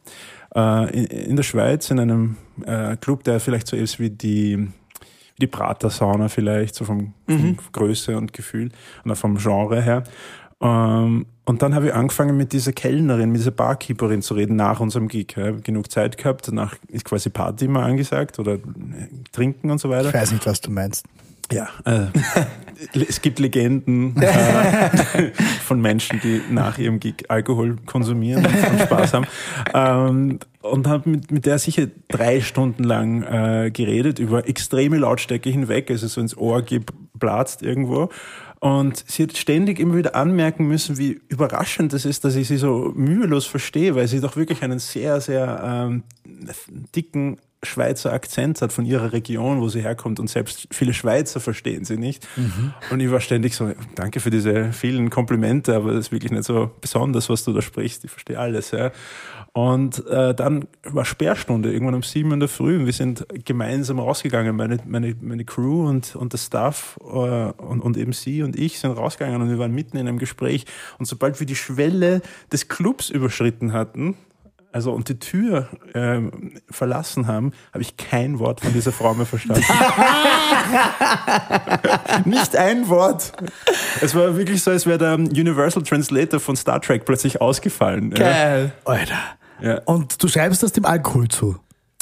[0.55, 4.67] Äh, in, in der Schweiz, in einem äh, Club, der vielleicht so ist wie die,
[5.39, 8.69] die Prater-Sauna vielleicht, so vom, vom Größe und Gefühl
[9.03, 10.03] und auch vom Genre her.
[10.61, 14.79] Ähm, und dann habe ich angefangen mit dieser Kellnerin, mit dieser Barkeeperin zu reden nach
[14.79, 15.35] unserem Gig.
[15.35, 15.51] Ja.
[15.51, 18.59] Genug Zeit gehabt, danach ist quasi Party immer angesagt oder äh,
[19.31, 20.07] trinken und so weiter.
[20.07, 21.05] Ich weiß nicht, was du meinst.
[21.53, 22.07] Ja, äh,
[23.07, 25.31] es gibt Legenden äh,
[25.63, 29.27] von Menschen, die nach ihrem Gig Alkohol konsumieren und Spaß haben.
[29.73, 35.49] Ähm, und habe mit, mit der sicher drei Stunden lang äh, geredet, über extreme Lautstärke
[35.49, 38.09] hinweg, also so ins Ohr geblatzt irgendwo.
[38.59, 42.55] Und sie hat ständig immer wieder anmerken müssen, wie überraschend das ist, dass ich sie
[42.55, 45.61] so mühelos verstehe, weil sie doch wirklich einen sehr, sehr
[45.91, 46.03] ähm,
[46.95, 51.85] dicken Schweizer Akzent hat von ihrer Region, wo sie herkommt und selbst viele Schweizer verstehen
[51.85, 52.27] sie nicht.
[52.35, 52.73] Mhm.
[52.91, 56.43] Und ich war ständig so, danke für diese vielen Komplimente, aber das ist wirklich nicht
[56.43, 58.03] so besonders, was du da sprichst.
[58.05, 58.71] Ich verstehe alles.
[58.71, 58.91] Ja.
[59.53, 63.99] Und äh, dann war Sperrstunde, irgendwann um sieben in der Früh und wir sind gemeinsam
[63.99, 68.57] rausgegangen, meine, meine, meine Crew und, und der Staff äh, und, und eben sie und
[68.57, 70.65] ich sind rausgegangen und wir waren mitten in einem Gespräch
[70.97, 74.15] und sobald wir die Schwelle des Clubs überschritten hatten,
[74.73, 79.25] also und die Tür ähm, verlassen haben, habe ich kein Wort von dieser Frau mehr
[79.25, 79.63] verstanden.
[82.25, 83.33] Nicht ein Wort.
[84.01, 88.11] Es war wirklich so, als wäre der Universal Translator von Star Trek plötzlich ausgefallen.
[88.11, 88.17] Ja.
[88.17, 88.71] Geil.
[88.85, 89.19] Alter.
[89.61, 89.81] Ja.
[89.85, 91.57] Und du schreibst das dem Alkohol zu.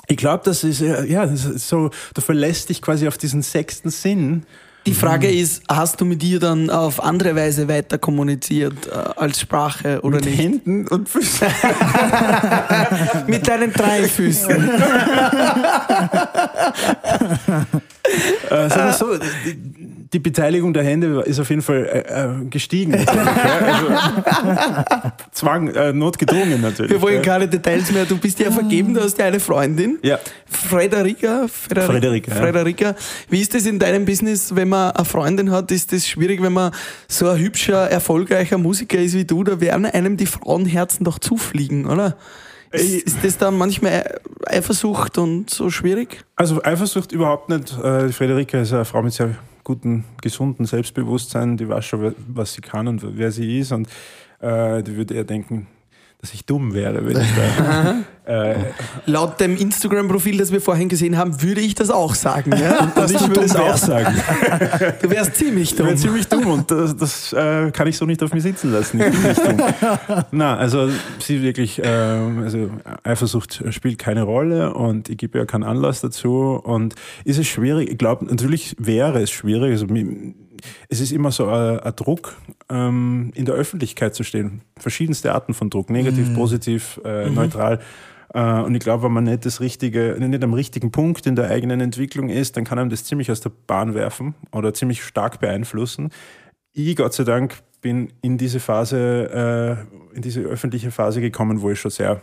[0.08, 3.42] Ich glaube, das ist äh, ja das ist so, du verlässt dich quasi auf diesen
[3.42, 4.46] sechsten Sinn.
[4.88, 9.40] Die Frage ist, hast du mit ihr dann auf andere Weise weiter kommuniziert äh, als
[9.40, 10.40] Sprache oder mit nicht?
[10.40, 11.48] Händen und Füßen.
[13.28, 14.72] Mit deinen drei Füßen.
[18.50, 19.18] Äh, sagen wir so,
[20.14, 22.94] die, Beteiligung der Hände ist auf jeden Fall äh, äh, gestiegen.
[22.94, 23.06] ja.
[23.06, 26.92] also, Zwang, äh, notgedrungen natürlich.
[26.92, 28.06] Wir wollen keine Details mehr.
[28.06, 30.00] Du bist ja vergeben, du hast ja eine Freundin.
[30.02, 30.20] Ja.
[30.46, 31.48] Frederika.
[31.48, 32.36] Frederika.
[32.36, 32.96] Frederika, ja.
[33.30, 35.72] Wie ist das in deinem Business, wenn man eine Freundin hat?
[35.72, 36.72] Ist das schwierig, wenn man
[37.08, 39.44] so ein hübscher, erfolgreicher Musiker ist wie du?
[39.44, 42.18] Da werden einem die Frauenherzen doch zufliegen, oder?
[42.72, 46.24] Ist, ist das dann manchmal Eifersucht und so schwierig?
[46.36, 47.78] Also Eifersucht überhaupt nicht.
[47.78, 51.58] Äh, Frederika ist eine Frau mit sehr gutem, gesunden Selbstbewusstsein.
[51.58, 53.72] Die weiß schon, was sie kann und wer sie ist.
[53.72, 53.88] Und
[54.40, 55.68] äh, die würde eher denken,
[56.22, 57.96] dass ich dumm wäre, wenn ich da.
[58.52, 58.56] äh,
[59.08, 62.52] Laut dem Instagram-Profil, das wir vorhin gesehen haben, würde ich das auch sagen.
[62.56, 62.84] Ja?
[62.84, 63.86] und Dass ich du würde dumm es auch wärst.
[63.88, 64.16] sagen.
[65.02, 65.98] Du wärst ziemlich Ich wäre dumm.
[65.98, 69.00] ziemlich dumm und das, das äh, kann ich so nicht auf mir sitzen lassen.
[69.02, 69.58] Ich bin nicht dumm.
[70.32, 72.70] Na, also sie wirklich, äh, also
[73.04, 76.62] Eifersucht spielt keine Rolle und ich gebe ja keinen Anlass dazu.
[76.64, 76.94] Und
[77.26, 77.90] ist es schwierig?
[77.90, 79.72] Ich glaube, natürlich wäre es schwierig.
[79.72, 79.88] Also,
[80.90, 82.38] es ist immer so ein, ein Druck,
[82.70, 84.62] ähm, in der Öffentlichkeit zu stehen.
[84.78, 87.80] Verschiedenste Arten von Druck, negativ, positiv, äh, neutral.
[88.34, 91.50] Äh, Und ich glaube, wenn man nicht das richtige, nicht am richtigen Punkt in der
[91.50, 95.40] eigenen Entwicklung ist, dann kann einem das ziemlich aus der Bahn werfen oder ziemlich stark
[95.40, 96.12] beeinflussen.
[96.74, 101.72] Ich, Gott sei Dank, bin in diese Phase, äh, in diese öffentliche Phase gekommen, wo
[101.72, 102.22] ich schon sehr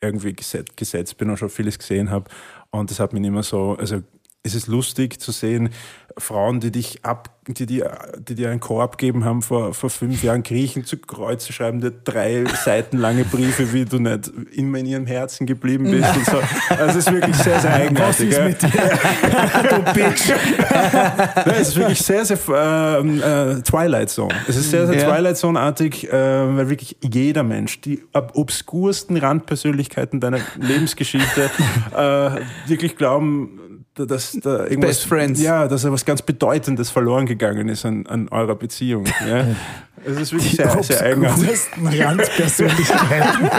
[0.00, 2.30] irgendwie gesetzt, gesetzt bin und schon vieles gesehen habe.
[2.70, 4.02] Und das hat mich immer so, also
[4.42, 5.70] es ist lustig zu sehen,
[6.16, 10.22] Frauen, die dich ab, die dir, die dir einen Chor abgeben haben vor, vor fünf
[10.22, 14.86] Jahren, Griechen zu Kreuze schreiben dir drei Seiten lange Briefe, wie du nicht immer in
[14.86, 16.40] ihrem Herzen geblieben bist und so.
[16.70, 18.30] Also es ist wirklich sehr, sehr eigenartig.
[18.30, 18.56] gell?
[18.62, 20.28] du Bitch.
[20.28, 24.34] Ja, es ist wirklich sehr, sehr ähm, äh, Twilight Zone.
[24.46, 25.08] Es ist sehr, sehr Ja.
[25.08, 31.50] Twilight Zone-artig, äh, weil wirklich jeder Mensch, die obskursten Randpersönlichkeiten deiner Lebensgeschichte
[31.96, 32.30] äh,
[32.68, 33.60] wirklich glauben,
[34.06, 35.42] dass da irgendwas, Best Friends.
[35.42, 39.04] Ja, dass da was ganz Bedeutendes verloren gegangen ist an, an eurer Beziehung.
[39.28, 39.46] Ja.
[40.04, 41.58] Es ist wirklich sehr, sehr eigenartig.
[41.82, 43.50] Randpersönlichkeiten.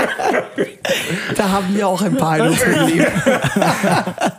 [1.35, 3.05] Da haben wir auch ein paar in unserem Leben.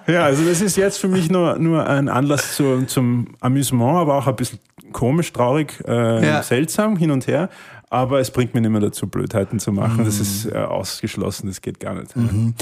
[0.07, 4.16] Ja, also das ist jetzt für mich nur, nur ein Anlass zu, zum Amüsement, aber
[4.16, 4.59] auch ein bisschen
[4.92, 6.42] komisch, traurig, äh, Ja.
[6.42, 7.48] seltsam hin und her.
[7.90, 10.05] Aber es bringt mich nicht mehr dazu, Blödheiten zu machen.
[10.05, 12.12] Das ist äh, ausgeschlossen, das geht gar nicht.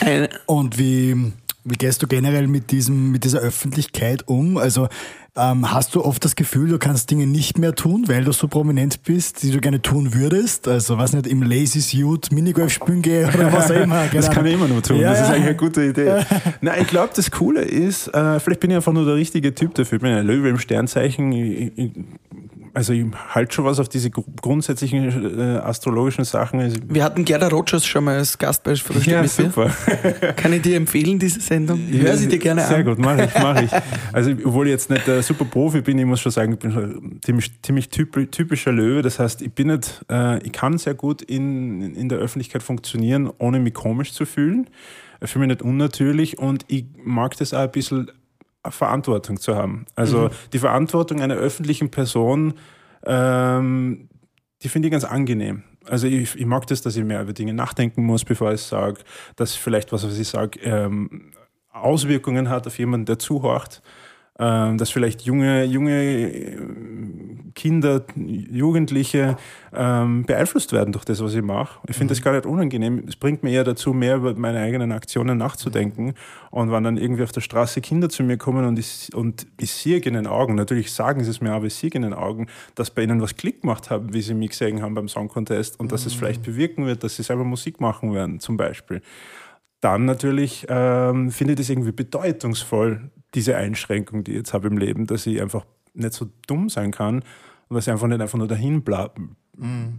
[0.01, 1.33] Eine, Und wie,
[1.71, 4.57] wie gehst du generell mit, diesem, mit dieser Öffentlichkeit um?
[4.57, 4.89] Also
[5.39, 8.49] ähm, hast du oft das Gefühl, du kannst Dinge nicht mehr tun, weil du so
[8.49, 10.67] prominent bist, die du gerne tun würdest?
[10.67, 14.07] Also was nicht, im Lazy Suit Minigolf spielen gehe oder was auch immer.
[14.07, 14.99] keine Das kann ich immer nur tun.
[14.99, 16.25] Ja, das ist eigentlich eine gute Idee.
[16.61, 19.75] Nein, ich glaube, das Coole ist, äh, vielleicht bin ich einfach nur der richtige Typ
[19.75, 19.97] dafür.
[19.97, 21.31] Ich bin ein Löwe im Sternzeichen.
[21.33, 21.91] Ich, ich,
[22.75, 23.05] also ich
[23.35, 26.61] halte schon was auf diese gru- grundsätzlichen äh, astrologischen Sachen.
[26.61, 29.45] Also, wir hatten Gerda Rogers schon mal als Gast bei Frühstück ja, mit dir.
[29.45, 29.71] super.
[30.37, 31.81] Kann ich dir empfehlen, diese Sendung?
[31.91, 32.85] Ich höre sie dir gerne Sehr an.
[32.85, 33.71] gut, mache ich, mache ich.
[34.13, 37.19] Also, obwohl ich jetzt nicht der super Profi bin, ich muss schon sagen, ich bin
[37.25, 39.03] ziemlich, ziemlich typ- typischer Löwe.
[39.03, 43.31] Das heißt, ich bin nicht, äh, ich kann sehr gut in, in der Öffentlichkeit funktionieren,
[43.39, 44.69] ohne mich komisch zu fühlen.
[45.21, 48.09] Ich fühle mich nicht unnatürlich und ich mag das auch ein bisschen
[48.71, 49.87] Verantwortung zu haben.
[49.95, 52.55] Also die Verantwortung einer öffentlichen Person,
[53.05, 54.09] ähm,
[54.63, 55.63] die finde ich ganz angenehm.
[55.87, 59.01] Also ich, ich mag das, dass ich mehr über Dinge nachdenken muss, bevor ich sage,
[59.37, 61.33] dass vielleicht was, was ich sage, ähm,
[61.73, 63.83] Auswirkungen hat auf jemanden, der zuhört,
[64.39, 66.68] ähm, dass vielleicht junge, junge
[67.59, 69.37] Kinder, Jugendliche
[69.75, 71.81] ähm, beeinflusst werden durch das, was ich mache.
[71.89, 73.03] Ich finde das gar nicht unangenehm.
[73.09, 76.15] Es bringt mir eher dazu, mehr über meine eigenen Aktionen nachzudenken.
[76.53, 79.73] Und wenn dann irgendwie auf der Straße Kinder zu mir kommen und ich, und ich
[79.73, 82.47] sehe in den Augen, natürlich sagen sie es mir, aber ich sehe in den Augen,
[82.77, 85.81] dass bei ihnen was Klick gemacht haben, wie sie mich gesehen haben beim Song Contest
[85.81, 89.03] und dass es vielleicht bewirken wird, dass sie selber Musik machen werden, zum Beispiel
[89.81, 94.77] dann natürlich ähm, finde ich das irgendwie bedeutungsvoll, diese Einschränkung, die ich jetzt habe im
[94.77, 97.23] Leben, dass ich einfach nicht so dumm sein kann
[97.69, 98.83] und dass ich einfach nicht einfach nur dahin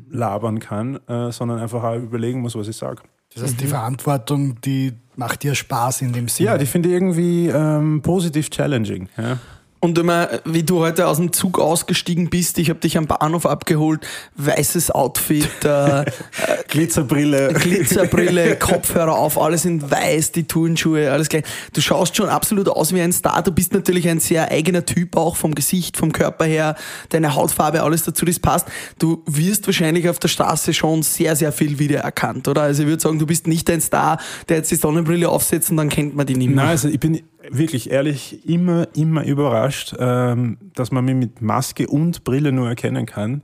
[0.10, 3.04] labern kann, äh, sondern einfach auch überlegen muss, was ich sage.
[3.34, 6.50] Das heißt, die Verantwortung, die macht dir Spaß in dem Sinne.
[6.50, 9.10] Ja, die finde ich irgendwie ähm, positiv challenging.
[9.18, 9.38] Ja.
[9.82, 13.46] Und immer, wie du heute aus dem Zug ausgestiegen bist, ich habe dich am Bahnhof
[13.46, 14.06] abgeholt,
[14.36, 16.04] weißes Outfit, äh,
[16.68, 17.54] Glitzerbrille.
[17.60, 21.46] Glitzerbrille, Kopfhörer auf, alles in weiß, die Turnschuhe, alles gleich.
[21.72, 23.42] Du schaust schon absolut aus wie ein Star.
[23.42, 26.76] Du bist natürlich ein sehr eigener Typ, auch vom Gesicht, vom Körper her,
[27.08, 28.68] deine Hautfarbe, alles dazu, das passt.
[28.98, 32.64] Du wirst wahrscheinlich auf der Straße schon sehr, sehr viel wiedererkannt, oder?
[32.64, 34.20] Also ich würde sagen, du bist nicht ein Star,
[34.50, 36.58] der jetzt die Sonnenbrille aufsetzt und dann kennt man dich nicht mehr.
[36.58, 41.88] Nein, also ich bin wirklich ehrlich immer, immer überrascht, ähm, dass man mich mit Maske
[41.88, 43.44] und Brille nur erkennen kann.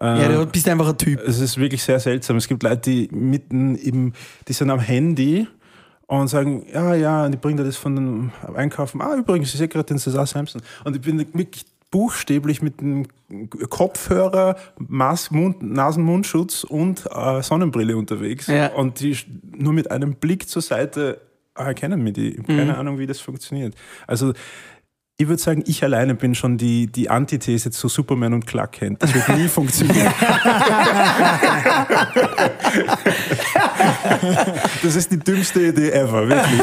[0.00, 1.20] ja, du bist einfach ein Typ.
[1.26, 2.36] Es ist wirklich sehr seltsam.
[2.36, 4.12] Es gibt Leute, die mitten im,
[4.48, 5.46] die sind am Handy
[6.06, 9.00] und sagen, ja, ja, und ich bringe dir das von dem Einkaufen.
[9.00, 10.60] Ah, übrigens, ich sehe gerade den Cesar Sampson.
[10.84, 13.06] Und ich bin wirklich buchstäblich mit dem
[13.68, 18.46] Kopfhörer, Mas Mund, Nasen-Mundschutz und äh, Sonnenbrille unterwegs.
[18.46, 18.72] Ja.
[18.74, 19.16] Und die
[19.56, 21.20] nur mit einem Blick zur Seite
[21.66, 22.30] erkennen mich die.
[22.30, 23.74] Ich habe keine Ahnung, wie das funktioniert.
[24.06, 24.32] Also
[25.20, 29.02] ich würde sagen, ich alleine bin schon die, die Antithese zu Superman und Clark Kent.
[29.02, 30.10] Das wird nie funktionieren.
[34.82, 36.60] Das ist die dümmste Idee ever, wirklich.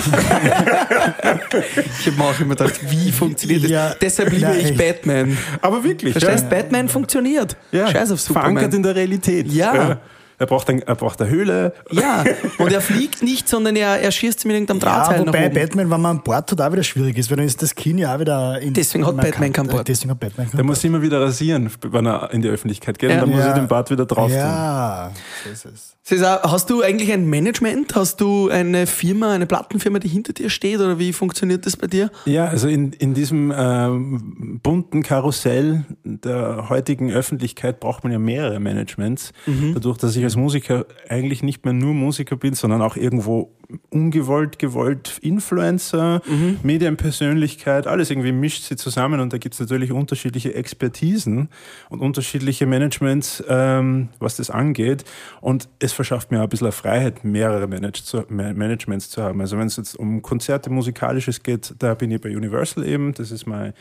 [1.99, 3.69] Ich habe mir auch immer gedacht, wie funktioniert das?
[3.69, 4.75] Ja, Deshalb liebe nein, ich.
[4.75, 5.37] Batman.
[5.61, 6.13] Aber wirklich.
[6.13, 6.49] Verstehst, ja.
[6.49, 7.55] Batman funktioniert.
[7.71, 7.91] Ja.
[7.91, 8.53] Scheiß auf Superman.
[8.53, 9.51] Verankert in der Realität.
[9.51, 9.99] Ja.
[10.39, 11.73] Er braucht, ein, er braucht eine Höhle.
[11.91, 12.23] Ja,
[12.59, 15.53] und er fliegt nicht, sondern er, er schießt mit irgendeinem Ja, Drahtseil nach wobei oben.
[15.55, 17.97] Batman, wenn man an Bord hat, auch wieder schwierig ist, weil dann ist das Kinn
[17.97, 19.17] ja auch wieder in Deswegen hat.
[19.17, 19.87] Batman Bart.
[19.87, 23.09] Deswegen hat Batman kein Der muss immer wieder rasieren, wenn er in die Öffentlichkeit geht.
[23.09, 23.15] Ja.
[23.15, 23.47] Und dann muss Ja.
[23.47, 24.37] er den Bart wieder drauf tun.
[24.37, 25.11] Ja,
[25.43, 25.96] so ist es.
[26.07, 27.93] Cesar, hast du eigentlich ein Management?
[27.93, 30.79] Hast du eine Firma, eine Plattenfirma, die hinter dir steht?
[30.79, 32.09] Oder wie funktioniert das bei dir?
[32.23, 38.61] Ja, also in, in diesem ähm, bunten Karussell der heutigen Öffentlichkeit braucht man ja mehrere
[38.61, 39.33] Managements.
[39.73, 43.51] Dadurch, dass ich als Musiker eigentlich nicht mehr nur Musiker bin, sondern auch irgendwo
[43.89, 46.21] ungewollt, gewollt Influencer,
[46.63, 51.49] Medienpersönlichkeit, alles irgendwie mischt sie zusammen und da gibt es natürlich unterschiedliche Expertisen
[51.89, 55.03] und unterschiedliche Managements, ähm, was das angeht.
[55.41, 59.41] Und es verschafft mir auch ein bisschen Freiheit, mehrere Manage zu, Ma- Managements zu haben.
[59.41, 63.31] Also wenn es jetzt um Konzerte, Musikalisches geht, da bin ich bei Universal eben, das
[63.31, 63.73] ist mein,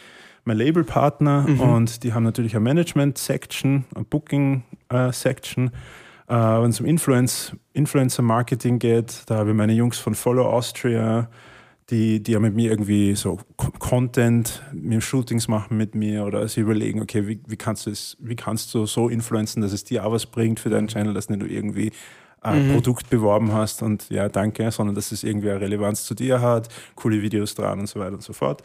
[0.45, 5.67] mein Labelpartner und die haben natürlich eine Management-Section, eine Booking-Section.
[5.69, 5.71] Äh,
[6.35, 11.29] wenn es um Influence, Influencer-Marketing geht, da habe ich meine Jungs von Follow Austria,
[11.91, 16.49] die, die ja mit mir irgendwie so Co- Content, mir Shootings machen mit mir oder
[16.49, 19.85] sie überlegen, okay, wie, wie kannst du es, wie kannst du so influenzen, dass es
[19.85, 21.93] dir auch was bringt für deinen Channel, dass nicht du irgendwie
[22.41, 26.41] ein Produkt beworben hast und ja, danke, sondern dass es irgendwie eine Relevanz zu dir
[26.41, 28.63] hat, coole Videos dran und so weiter und so fort.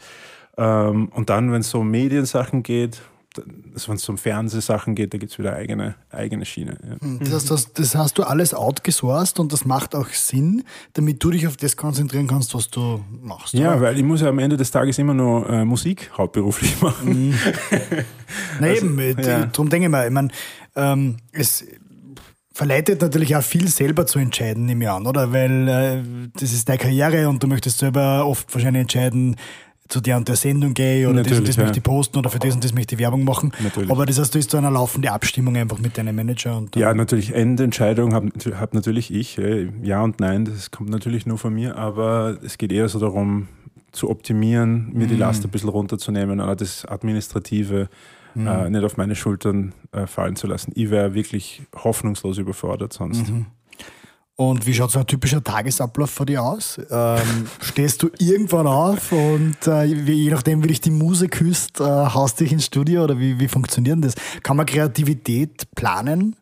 [0.56, 3.02] Ähm, und dann, wenn es so um Mediensachen geht,
[3.38, 6.78] wenn es um Fernsehsachen geht, da gibt es wieder eigene, eigene Schiene.
[6.82, 6.96] Ja.
[7.20, 10.64] Das, heißt, das, das hast du alles outgesourced und das macht auch Sinn,
[10.94, 13.54] damit du dich auf das konzentrieren kannst, was du machst.
[13.54, 13.80] Ja, oder?
[13.80, 17.34] weil ich muss ja am Ende des Tages immer nur äh, Musik hauptberuflich machen.
[18.60, 19.46] Na eben, äh, ja.
[19.46, 20.28] darum denke ich mal, ich meine,
[20.76, 21.64] ähm, es
[22.52, 25.32] verleitet natürlich auch viel selber zu entscheiden, nehme ich an, oder?
[25.32, 26.02] Weil äh,
[26.38, 29.36] das ist deine Karriere und du möchtest selber oft wahrscheinlich entscheiden,
[29.92, 31.64] zu der und der Sendung gehe oder das und das ja.
[31.64, 33.52] möchte ich posten oder für das und das möchte ich Werbung machen.
[33.62, 33.90] Natürlich.
[33.90, 36.56] Aber das heißt, du ist so eine laufende Abstimmung einfach mit deinem Manager.
[36.56, 39.38] Und Ja, natürlich, Endentscheidung habe hab natürlich ich.
[39.82, 43.48] Ja und nein, das kommt natürlich nur von mir, aber es geht eher so darum,
[43.92, 47.90] zu optimieren, mir die Last ein bisschen runterzunehmen, aber das Administrative
[48.34, 50.72] äh, nicht auf meine Schultern äh, fallen zu lassen.
[50.74, 53.26] Ich wäre wirklich hoffnungslos überfordert sonst.
[54.50, 56.80] Und wie schaut so ein typischer Tagesablauf für dich aus?
[56.90, 61.84] Ähm, stehst du irgendwann auf und äh, je nachdem, wie dich die Muse küsst, äh,
[61.84, 64.14] haust dich ins Studio oder wie, wie funktioniert das?
[64.42, 66.36] Kann man Kreativität planen?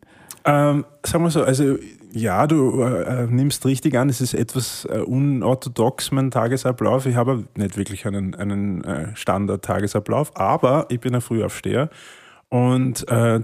[0.45, 1.77] Ähm, sagen wir so, also
[2.11, 7.05] ja, du äh, nimmst richtig an, es ist etwas äh, unorthodox, mein Tagesablauf.
[7.05, 11.89] Ich habe nicht wirklich einen, einen äh, Standard-Tagesablauf, aber ich bin ein Frühaufsteher
[12.51, 13.39] und äh,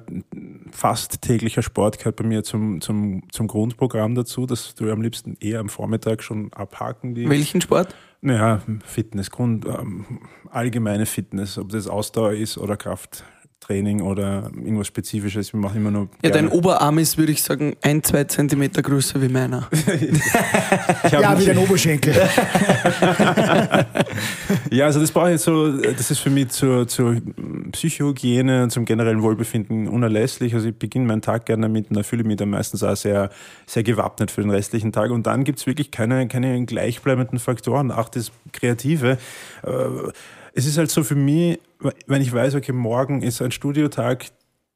[0.71, 5.37] fast täglicher Sport gehört bei mir zum, zum, zum Grundprogramm dazu, dass du am liebsten
[5.39, 7.29] eher am Vormittag schon abhaken die.
[7.29, 7.95] Welchen Sport?
[8.19, 10.19] Naja, Fitness, Grund, ähm,
[10.51, 13.23] allgemeine Fitness, ob das Ausdauer ist oder Kraft,
[13.59, 15.51] Training oder irgendwas Spezifisches.
[15.51, 16.09] Wir machen immer nur.
[16.23, 19.67] Ja, dein Oberarm ist, würde ich sagen, ein, zwei Zentimeter größer wie meiner.
[21.03, 22.13] Ich Ja, nicht- wie dein Oberschenkel.
[24.71, 27.17] Ja, also das brauche ich so, das ist für mich zur, zur
[27.71, 30.53] Psychohygiene und zum generellen Wohlbefinden unerlässlich.
[30.53, 32.95] Also ich beginne meinen Tag gerne damit und da fühle ich mich dann meistens auch
[32.95, 33.29] sehr,
[33.65, 35.11] sehr gewappnet für den restlichen Tag.
[35.11, 37.91] Und dann gibt es wirklich keine, keine gleichbleibenden Faktoren.
[37.91, 39.17] Auch das Kreative.
[39.63, 39.69] Äh,
[40.57, 41.59] Es ist halt so für mich,
[42.07, 44.25] wenn ich weiß, okay, morgen ist ein Studiotag,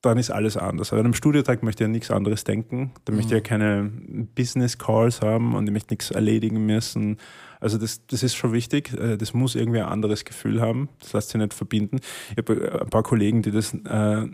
[0.03, 0.91] dann ist alles anders.
[0.91, 2.91] Aber an einem Studiotag möchte ich an nichts anderes denken.
[3.05, 3.91] Da möchte ich ja keine
[4.35, 7.17] Business Calls haben und ich möchte nichts erledigen müssen.
[7.59, 8.93] Also das, das ist schon wichtig.
[8.93, 10.87] Äh, Das muss irgendwie ein anderes Gefühl haben.
[10.99, 11.97] Das lässt sich nicht verbinden.
[12.31, 14.27] Ich habe ein paar Kollegen, die das, äh,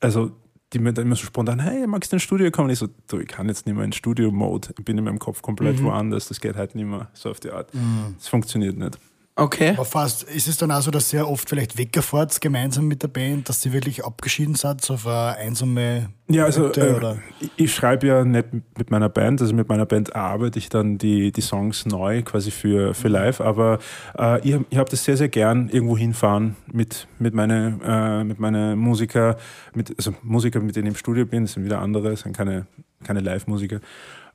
[0.00, 0.32] also
[0.72, 2.70] die mir dann immer so spontan, hey, magst du ins Studio kommen?
[2.70, 4.70] Ich so, du, ich kann jetzt nicht mehr in Studio-Mode.
[4.78, 6.26] Ich bin in meinem Kopf komplett woanders.
[6.28, 7.70] Das geht halt nicht mehr so auf die Art.
[8.18, 8.98] Das funktioniert nicht.
[9.34, 9.70] Okay.
[9.70, 13.08] Aber fast, ist es dann auch so, dass ihr oft vielleicht wegfahrt gemeinsam mit der
[13.08, 17.18] Band, dass ihr wirklich abgeschieden seid, so auf eine einsame Ja, also äh, oder?
[17.56, 21.32] ich- schreibe ja nicht mit meiner Band, also mit meiner Band arbeite ich dann die,
[21.32, 23.78] die Songs neu quasi für, für live, aber
[24.18, 28.24] äh, ich, hab- ich habe das sehr, sehr gern, irgendwo hinfahren mit, mit meinen äh,
[28.24, 29.38] mit meine Musiker,
[29.74, 32.36] mit, also Musiker, mit denen ich im Studio bin, das sind wieder andere, das sind
[32.36, 32.66] keine,
[33.02, 33.80] keine Live-Musiker.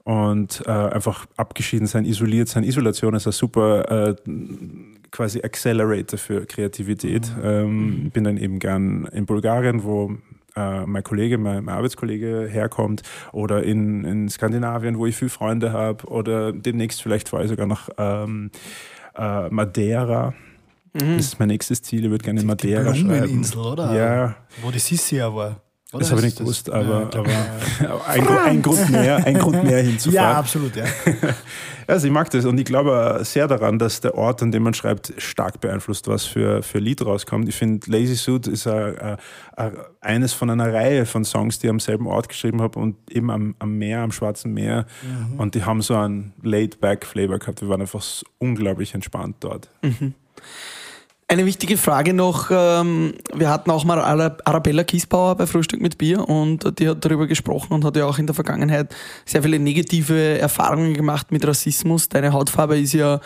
[0.08, 2.64] Und äh, einfach abgeschieden sein, isoliert sein.
[2.64, 4.16] Isolation ist ein super äh,
[5.12, 7.30] quasi Accelerator für Kreativität.
[7.44, 10.16] Ähm, bin dann eben gern in Bulgarien, wo
[10.56, 13.02] äh, mein Kollege, mein, mein Arbeitskollege herkommt,
[13.34, 17.68] oder in, in Skandinavien, wo ich viele Freunde habe, oder demnächst vielleicht fahre ich sogar
[17.68, 18.52] nach ähm,
[19.18, 20.34] äh, Madeira.
[20.94, 23.10] Das ist mein nächstes Ziel, ich würde gerne in Die Madeira schreiben.
[23.10, 23.94] Blumeninsel, oder?
[23.94, 25.60] Ja, Wo die Sissi war.
[25.98, 27.28] Oder das habe ich nicht gewusst, Ja, aber, glaub,
[27.90, 30.16] aber ein, Grund- ein, Grund mehr, ein Grund mehr hinzufahren.
[30.16, 30.86] ja, absolut, ja.
[31.90, 34.74] Also ich mag das und ich glaube sehr daran, dass der Ort, an dem man
[34.74, 37.48] schreibt, stark beeinflusst, was für, für Lied rauskommt.
[37.48, 39.18] Ich finde, Lazy Suit ist ein, ein,
[39.56, 39.72] ein,
[40.02, 43.32] eines von einer Reihe von Songs, die ich am selben Ort geschrieben habe und eben
[43.32, 44.86] am, am Meer, am Schwarzen Meer.
[45.38, 47.62] Und die haben so einen Laid-Back-Flavor gehabt.
[47.62, 49.70] Wir waren einfach so unglaublich entspannt dort.
[51.30, 52.52] Eine wichtige Frage noch.
[52.52, 57.04] Ähm, wir hatten auch mal Ara- Arabella Kiesbauer bei Frühstück mit Bier und die hat
[57.04, 61.46] darüber gesprochen und hat ja auch in der Vergangenheit sehr viele negative Erfahrungen gemacht mit
[61.46, 62.08] Rassismus.
[62.08, 63.20] Deine Hautfarbe ist ja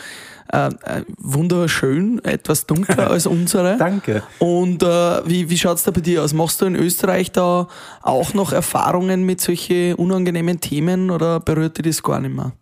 [0.51, 3.77] äh, äh, wunderschön, etwas dunkler als unsere.
[3.79, 4.23] Danke.
[4.39, 4.87] Und äh,
[5.25, 6.33] wie, wie schaut's da bei dir aus?
[6.33, 7.67] Machst du in Österreich da
[8.01, 12.53] auch noch Erfahrungen mit solchen unangenehmen Themen oder berührt dir das gar nicht mehr?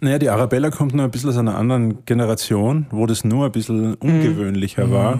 [0.00, 3.52] Naja, die Arabella kommt noch ein bisschen aus einer anderen Generation, wo das nur ein
[3.52, 5.18] bisschen ungewöhnlicher war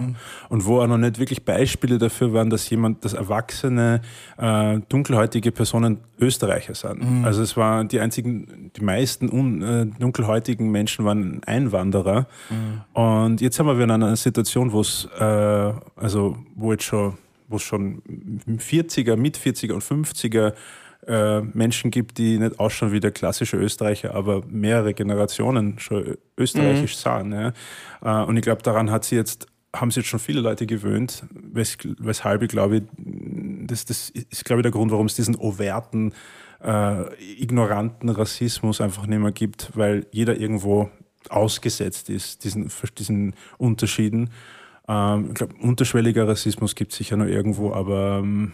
[0.49, 4.01] und wo auch noch nicht wirklich Beispiele dafür waren, dass jemand, dass erwachsene,
[4.37, 7.01] äh, dunkelhäutige Personen Österreicher sind.
[7.23, 12.08] Also es waren die einzigen, die meisten un, äh, dunkelhäutigen Menschen waren Einwanderer.
[12.93, 15.23] Und jetzt haben wir wieder in einer Situation, wo es, äh,
[15.95, 18.01] also wo jetzt schon, wo es schon
[18.47, 20.53] 40er, mit 40er und 50er
[21.07, 26.97] äh, Menschen gibt, die nicht ausschauen wie der klassische Österreicher, aber mehrere Generationen schon österreichisch
[26.97, 27.31] sahen.
[27.31, 27.53] Ja.
[28.03, 31.23] Äh, und ich glaube, daran hat sie jetzt, haben sich jetzt schon viele Leute gewöhnt,
[31.31, 36.13] wes weshalb ich glaube, das, das ist, glaube ich, der Grund, warum es diesen overten,
[36.63, 40.89] äh, ignoranten Rassismus einfach nicht mehr gibt, weil jeder irgendwo
[41.29, 44.29] ausgesetzt ist, diesen, diesen Unterschieden.
[44.87, 48.53] Ähm, ich glaube, unterschwelliger Rassismus gibt es sicher noch irgendwo, aber ähm,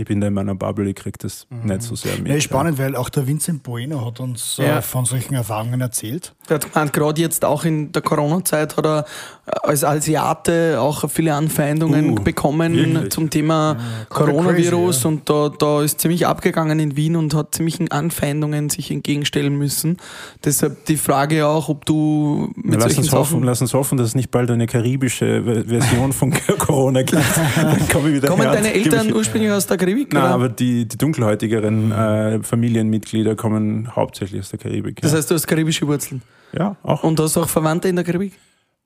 [0.00, 2.28] ich bin da in meiner Bubble, ich kriege das nicht so sehr mit.
[2.28, 4.78] Ja, ist spannend, weil auch der Vincent Bueno hat uns Ja.
[4.78, 6.34] äh, von solchen Erfahrungen erzählt.
[6.48, 9.04] Der hat gemeint, gerade jetzt auch in der Corona-Zeit hat er
[9.46, 13.10] äh, als Asiate auch viele Anfeindungen Uh, bekommen wirklich?
[13.10, 13.76] zum Thema
[14.08, 15.08] komplett Coronavirus crazy, ja.
[15.08, 19.96] und da, da ist ziemlich abgegangen in Wien und hat ziemlichen Anfeindungen sich entgegenstellen müssen.
[20.44, 23.42] Deshalb die Frage auch, ob du mit Lass uns, hoffen, Sachen...
[23.42, 27.20] lass uns hoffen, dass es nicht bald eine karibische Ver- Version von Corona gibt.
[27.56, 28.52] Dann komme ich wieder Kommen her.
[28.52, 30.12] deine Eltern ich- ursprünglich aus der Karibik?
[30.12, 30.34] Nein, oder?
[30.34, 35.00] aber die, die dunkelhäutigeren äh, Familienmitglieder kommen hauptsächlich aus der Karibik.
[35.00, 35.18] das ja.
[35.18, 36.22] heißt, du hast karibische Wurzeln.
[36.52, 37.02] ja, auch.
[37.02, 38.34] Und hast auch Verwandte in der Karibik?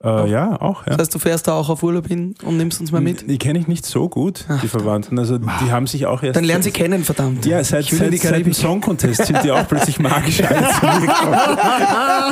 [0.05, 0.87] Äh, ja, auch.
[0.87, 0.93] Ja.
[0.93, 3.29] Das heißt, du fährst da auch auf Urlaub hin und nimmst uns mal mit?
[3.31, 5.19] Die kenne ich nicht so gut, die Verwandten.
[5.19, 6.37] Also die haben sich auch erst.
[6.37, 7.47] Dann lernen sie kennen, verdammt.
[7.47, 8.53] Ja, seit, seit, seit dem.
[8.53, 10.43] Song Contest sind die auch plötzlich magisch.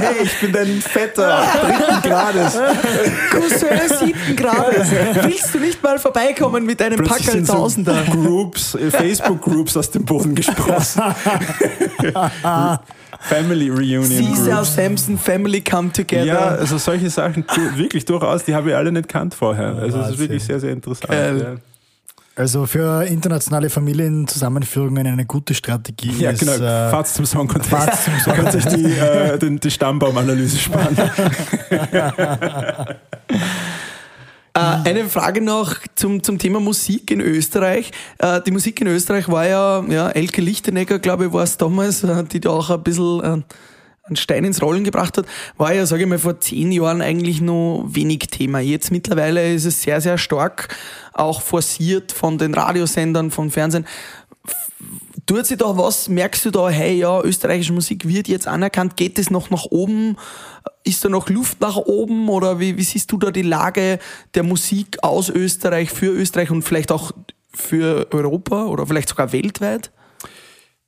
[0.00, 2.58] Hey, ich bin dein Vetter dritten Grades.
[3.30, 4.90] Cousin siebten Grades.
[5.22, 8.02] Willst du nicht mal vorbeikommen mit einem Plötzlich Packerl sind so Tausender?
[8.10, 11.02] Groups, äh, Facebook-Groups aus dem Boden gesprossen.
[13.20, 14.74] Family Reunion Caesar Groups.
[14.74, 16.24] Samson Family Come Together.
[16.24, 17.44] Ja, also solche Sachen
[17.76, 19.76] wirklich durchaus, die habe ich alle nicht kannt vorher.
[19.76, 21.10] Also das ist wirklich sehr, sehr interessant.
[21.10, 21.58] Geil.
[22.36, 26.52] Also für internationale Familienzusammenführungen eine gute Strategie Ja, ja ist, genau.
[26.54, 27.70] äh, Fahrt zum Song Contest.
[27.70, 30.96] Fahrt's zum Song Könnt euch die, äh, den, die Stammbaumanalyse sparen.
[34.60, 37.90] eine Frage noch zum, zum Thema Musik in Österreich.
[38.18, 42.04] Äh, die Musik in Österreich war ja, ja Elke Lichtenegger, glaube ich, war es damals,
[42.04, 43.42] äh, die da auch ein bisschen äh,
[44.10, 47.40] einen Stein ins Rollen gebracht hat, war ja, sage ich mal, vor zehn Jahren eigentlich
[47.40, 48.60] noch wenig Thema.
[48.60, 50.68] Jetzt mittlerweile ist es sehr, sehr stark
[51.12, 53.86] auch forciert von den Radiosendern, vom Fernsehen.
[55.30, 56.08] Tut sich da was?
[56.08, 58.96] Merkst du da, hey, ja, österreichische Musik wird jetzt anerkannt?
[58.96, 60.16] Geht es noch nach oben?
[60.82, 62.28] Ist da noch Luft nach oben?
[62.28, 64.00] Oder wie, wie siehst du da die Lage
[64.34, 67.12] der Musik aus Österreich, für Österreich und vielleicht auch
[67.54, 69.92] für Europa oder vielleicht sogar weltweit?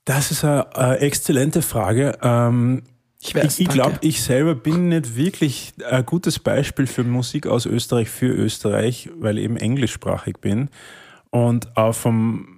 [0.06, 2.18] Das ist eine, eine exzellente Frage.
[2.20, 2.82] Ähm,
[3.20, 7.64] Ich ich ich glaube, ich selber bin nicht wirklich ein gutes Beispiel für Musik aus
[7.64, 10.68] Österreich für Österreich, weil ich eben englischsprachig bin.
[11.30, 12.51] Und auch vom,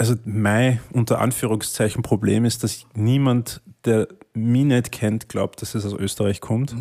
[0.00, 5.84] also mein unter Anführungszeichen Problem ist, dass niemand, der mich nicht kennt, glaubt, dass es
[5.84, 6.72] aus Österreich kommt.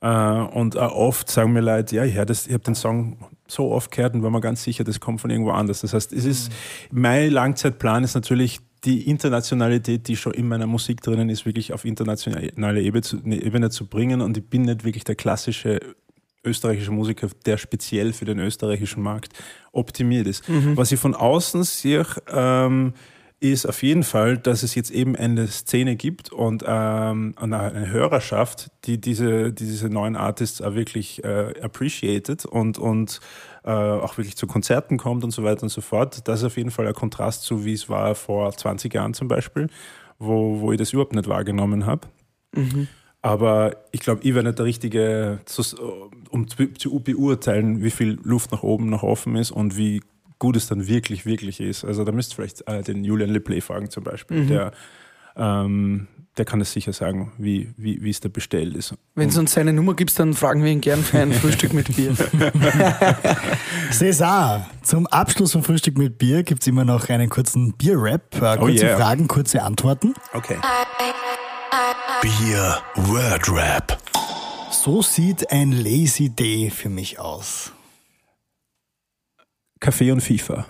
[0.00, 3.18] Äh, und oft sagen mir Leute, ja, ich, das, ich habe den Song
[3.48, 5.80] so oft gehört und war mir ganz sicher, das kommt von irgendwo anders.
[5.80, 6.52] Das heißt, es ist,
[6.92, 11.84] mein Langzeitplan ist natürlich die Internationalität, die schon in meiner Musik drinnen ist, wirklich auf
[11.84, 14.20] internationale Ebene zu, ne, Ebene zu bringen.
[14.20, 15.80] Und ich bin nicht wirklich der klassische
[16.44, 19.32] österreichische Musiker, der speziell für den österreichischen Markt
[19.72, 20.44] optimiert ist.
[20.76, 22.94] Was ich von außen sehe, ähm,
[23.40, 28.70] ist auf jeden Fall, dass es jetzt eben eine Szene gibt und ähm, eine Hörerschaft,
[28.84, 33.20] die diese, die diese neuen Artists auch wirklich äh, appreciated und, und
[33.64, 36.28] äh, auch wirklich zu Konzerten kommt und so weiter und so fort.
[36.28, 39.28] Das ist auf jeden Fall ein Kontrast zu, wie es war vor 20 Jahren zum
[39.28, 39.68] Beispiel,
[40.18, 42.08] wo, wo ich das überhaupt nicht wahrgenommen habe.
[43.22, 45.40] Aber ich glaube, ich wäre nicht der Richtige,
[46.30, 50.02] um zu, zu beurteilen, wie viel Luft nach oben noch offen ist und wie
[50.38, 51.84] gut es dann wirklich, wirklich ist.
[51.84, 54.46] Also da müsst ihr vielleicht äh, den Julian Lipley fragen zum Beispiel.
[54.46, 54.72] Der,
[55.36, 58.94] ähm, der kann es sicher sagen, wie, wie, wie es da bestellt ist.
[59.14, 61.94] Wenn es uns seine Nummer gibt, dann fragen wir ihn gern für ein Frühstück mit
[61.94, 62.12] Bier.
[63.90, 68.36] César, zum Abschluss von Frühstück mit Bier gibt es immer noch einen kurzen Bier-Rap.
[68.36, 68.96] Äh, kurze yeah.
[68.96, 70.14] Fragen, kurze Antworten.
[70.32, 70.56] Okay.
[72.22, 74.09] Bier Word Rap.
[74.70, 77.72] So sieht ein Lazy Day für mich aus.
[79.80, 80.66] Kaffee und FIFA.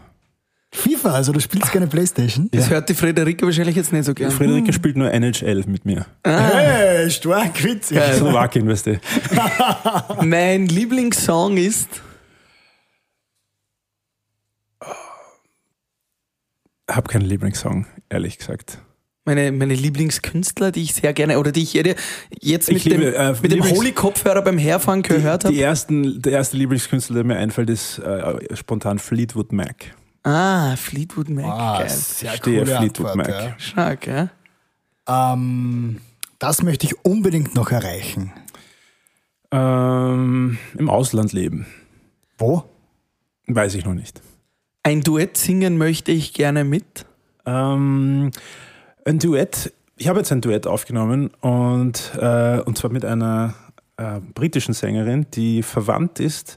[0.73, 2.49] FIFA, also du spielst gerne Playstation?
[2.53, 4.31] Das hört die Frederike wahrscheinlich jetzt nicht so gern.
[4.31, 6.07] Friederike spielt nur NHL mit mir.
[6.25, 7.99] Hey, stark, witzig.
[7.99, 8.17] Geil.
[8.17, 9.01] Slowakien, weißt du.
[10.25, 11.89] Mein Lieblingssong ist
[16.91, 18.79] Hab keinen Lieblingssong, ehrlich gesagt.
[19.25, 23.15] Meine, meine Lieblingskünstler, die ich sehr gerne, oder die ich jetzt Ich mit dem, liebe,
[23.17, 25.55] äh, mit dem Lieblings- Holy-Kopfhörer beim Herfahren gehört habe.
[25.55, 29.95] Die ersten, der erste Lieblingskünstler, der mir einfällt, ist äh, spontan Fleetwood Mac.
[30.23, 31.45] Ah, Fleetwood Mac.
[31.47, 31.89] Ah, Geil.
[31.89, 33.61] sehr Stehe coole Fleetwood Antwort, Mac.
[33.61, 34.31] Stark, ja.
[35.09, 35.33] Ja.
[35.33, 36.01] Ähm,
[36.39, 38.33] das möchte ich unbedingt noch erreichen.
[39.51, 41.67] Ähm, Im Ausland leben.
[42.39, 42.65] Wo?
[43.47, 44.23] Weiß ich noch nicht.
[44.83, 47.05] Ein Duett singen möchte ich gerne mit.
[47.47, 48.31] Ähm,
[49.05, 49.73] ein Duett.
[49.97, 53.55] Ich habe jetzt ein Duett aufgenommen und, äh, und zwar mit einer
[53.97, 56.57] äh, britischen Sängerin, die verwandt ist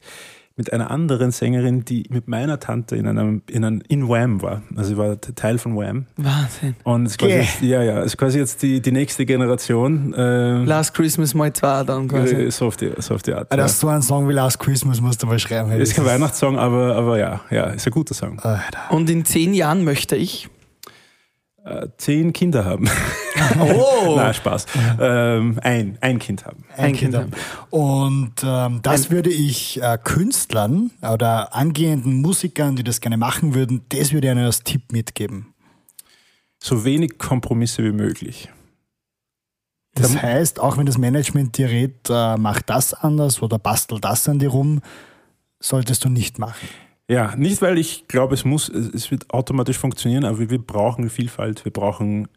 [0.56, 4.62] mit einer anderen Sängerin, die mit meiner Tante in einem in, einem, in Wham war.
[4.76, 6.06] Also sie war Teil von Wham.
[6.16, 6.76] Wahnsinn.
[6.84, 7.40] Und es ist quasi Gäh.
[7.42, 10.14] jetzt, ja, ja, ist quasi jetzt die, die nächste Generation.
[10.14, 12.36] Äh, Last Christmas mal zwei dann quasi.
[12.36, 13.52] äh, so, auf die, so auf die Art.
[13.52, 13.68] Alter, Ja.
[13.68, 15.72] so ein Song wie Last Christmas musst du mal schreiben.
[15.72, 18.38] Ist kein Weihnachtssong, aber, aber ja, ja, ist ein guter Song.
[18.40, 18.92] Alter.
[18.92, 20.50] Und in zehn Jahren möchte ich.
[21.66, 22.90] Äh, zehn Kinder haben.
[23.60, 24.14] Oh!
[24.16, 24.68] Na, Spaß.
[25.00, 26.64] Ähm, ein, ein Kind haben.
[26.78, 27.32] Ein, Ein Kind Kind haben.
[27.72, 33.82] Und ähm, das würde ich äh, Künstlern oder angehenden Musikern, die das gerne machen würden,
[33.90, 35.54] das würde ich ihnen als Tipp mitgeben.
[36.62, 38.50] So wenig Kompromisse wie möglich.
[39.96, 44.30] Das heißt, auch wenn das Management dir rät, äh, mach das anders oder bastel das
[44.30, 44.82] an dir rum,
[45.60, 46.68] solltest du nicht machen.
[47.10, 51.66] Ja, nicht weil ich glaube, es muss, es wird automatisch funktionieren, aber wir brauchen Vielfalt,
[51.66, 52.28] wir brauchen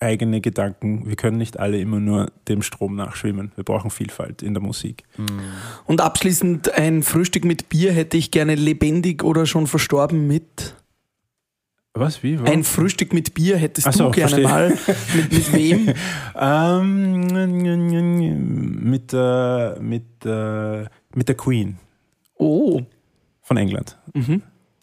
[0.00, 1.06] eigene Gedanken.
[1.06, 3.52] Wir können nicht alle immer nur dem Strom nachschwimmen.
[3.54, 5.04] Wir brauchen Vielfalt in der Musik.
[5.86, 10.74] Und abschließend ein Frühstück mit Bier hätte ich gerne lebendig oder schon verstorben mit.
[11.94, 12.22] Was?
[12.22, 12.40] Wie?
[12.40, 12.44] Wo?
[12.44, 14.48] Ein Frühstück mit Bier hättest Ach so, du gerne verstehe.
[14.48, 14.76] mal.
[15.14, 15.94] Mit, mit wem?
[16.34, 17.26] Ähm,
[18.90, 21.76] mit, äh, mit, äh, mit der Queen
[22.34, 22.80] Oh,
[23.42, 23.98] von England.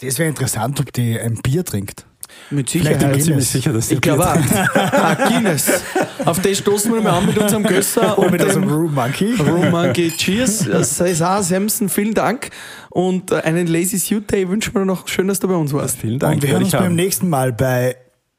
[0.02, 2.06] Das wäre interessant, ob die ein Bier trinkt.
[2.52, 3.04] mit Sicherheit.
[3.04, 3.52] ein ziemlich Guinness.
[3.52, 4.76] sicher, dass die Ich glaube Bier auch.
[4.76, 5.82] Ah, Guinness.
[6.26, 9.34] Auf das stoßen wir mal an mit unserem Gösser und Mit unserem dem Room Monkey.
[9.36, 10.12] Room Monkey.
[10.12, 10.60] Cheers.
[10.84, 12.50] Cesar Samson, vielen Dank.
[12.90, 15.08] Und äh, einen Lazy Suit Day wünschen wir noch.
[15.08, 15.98] Schön, dass du bei uns warst.
[15.98, 16.36] Vielen Dank.
[16.36, 17.96] Und wir hören ich uns beim nächsten Mal bei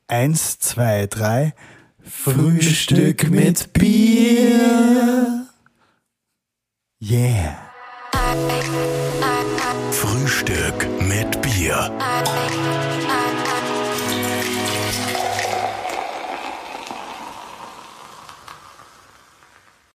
[0.08, 1.54] 1, 2, 3
[2.02, 5.46] Frühstück mit Bier.
[7.02, 7.56] Yeah.
[9.92, 11.90] Frühstück mit Bier.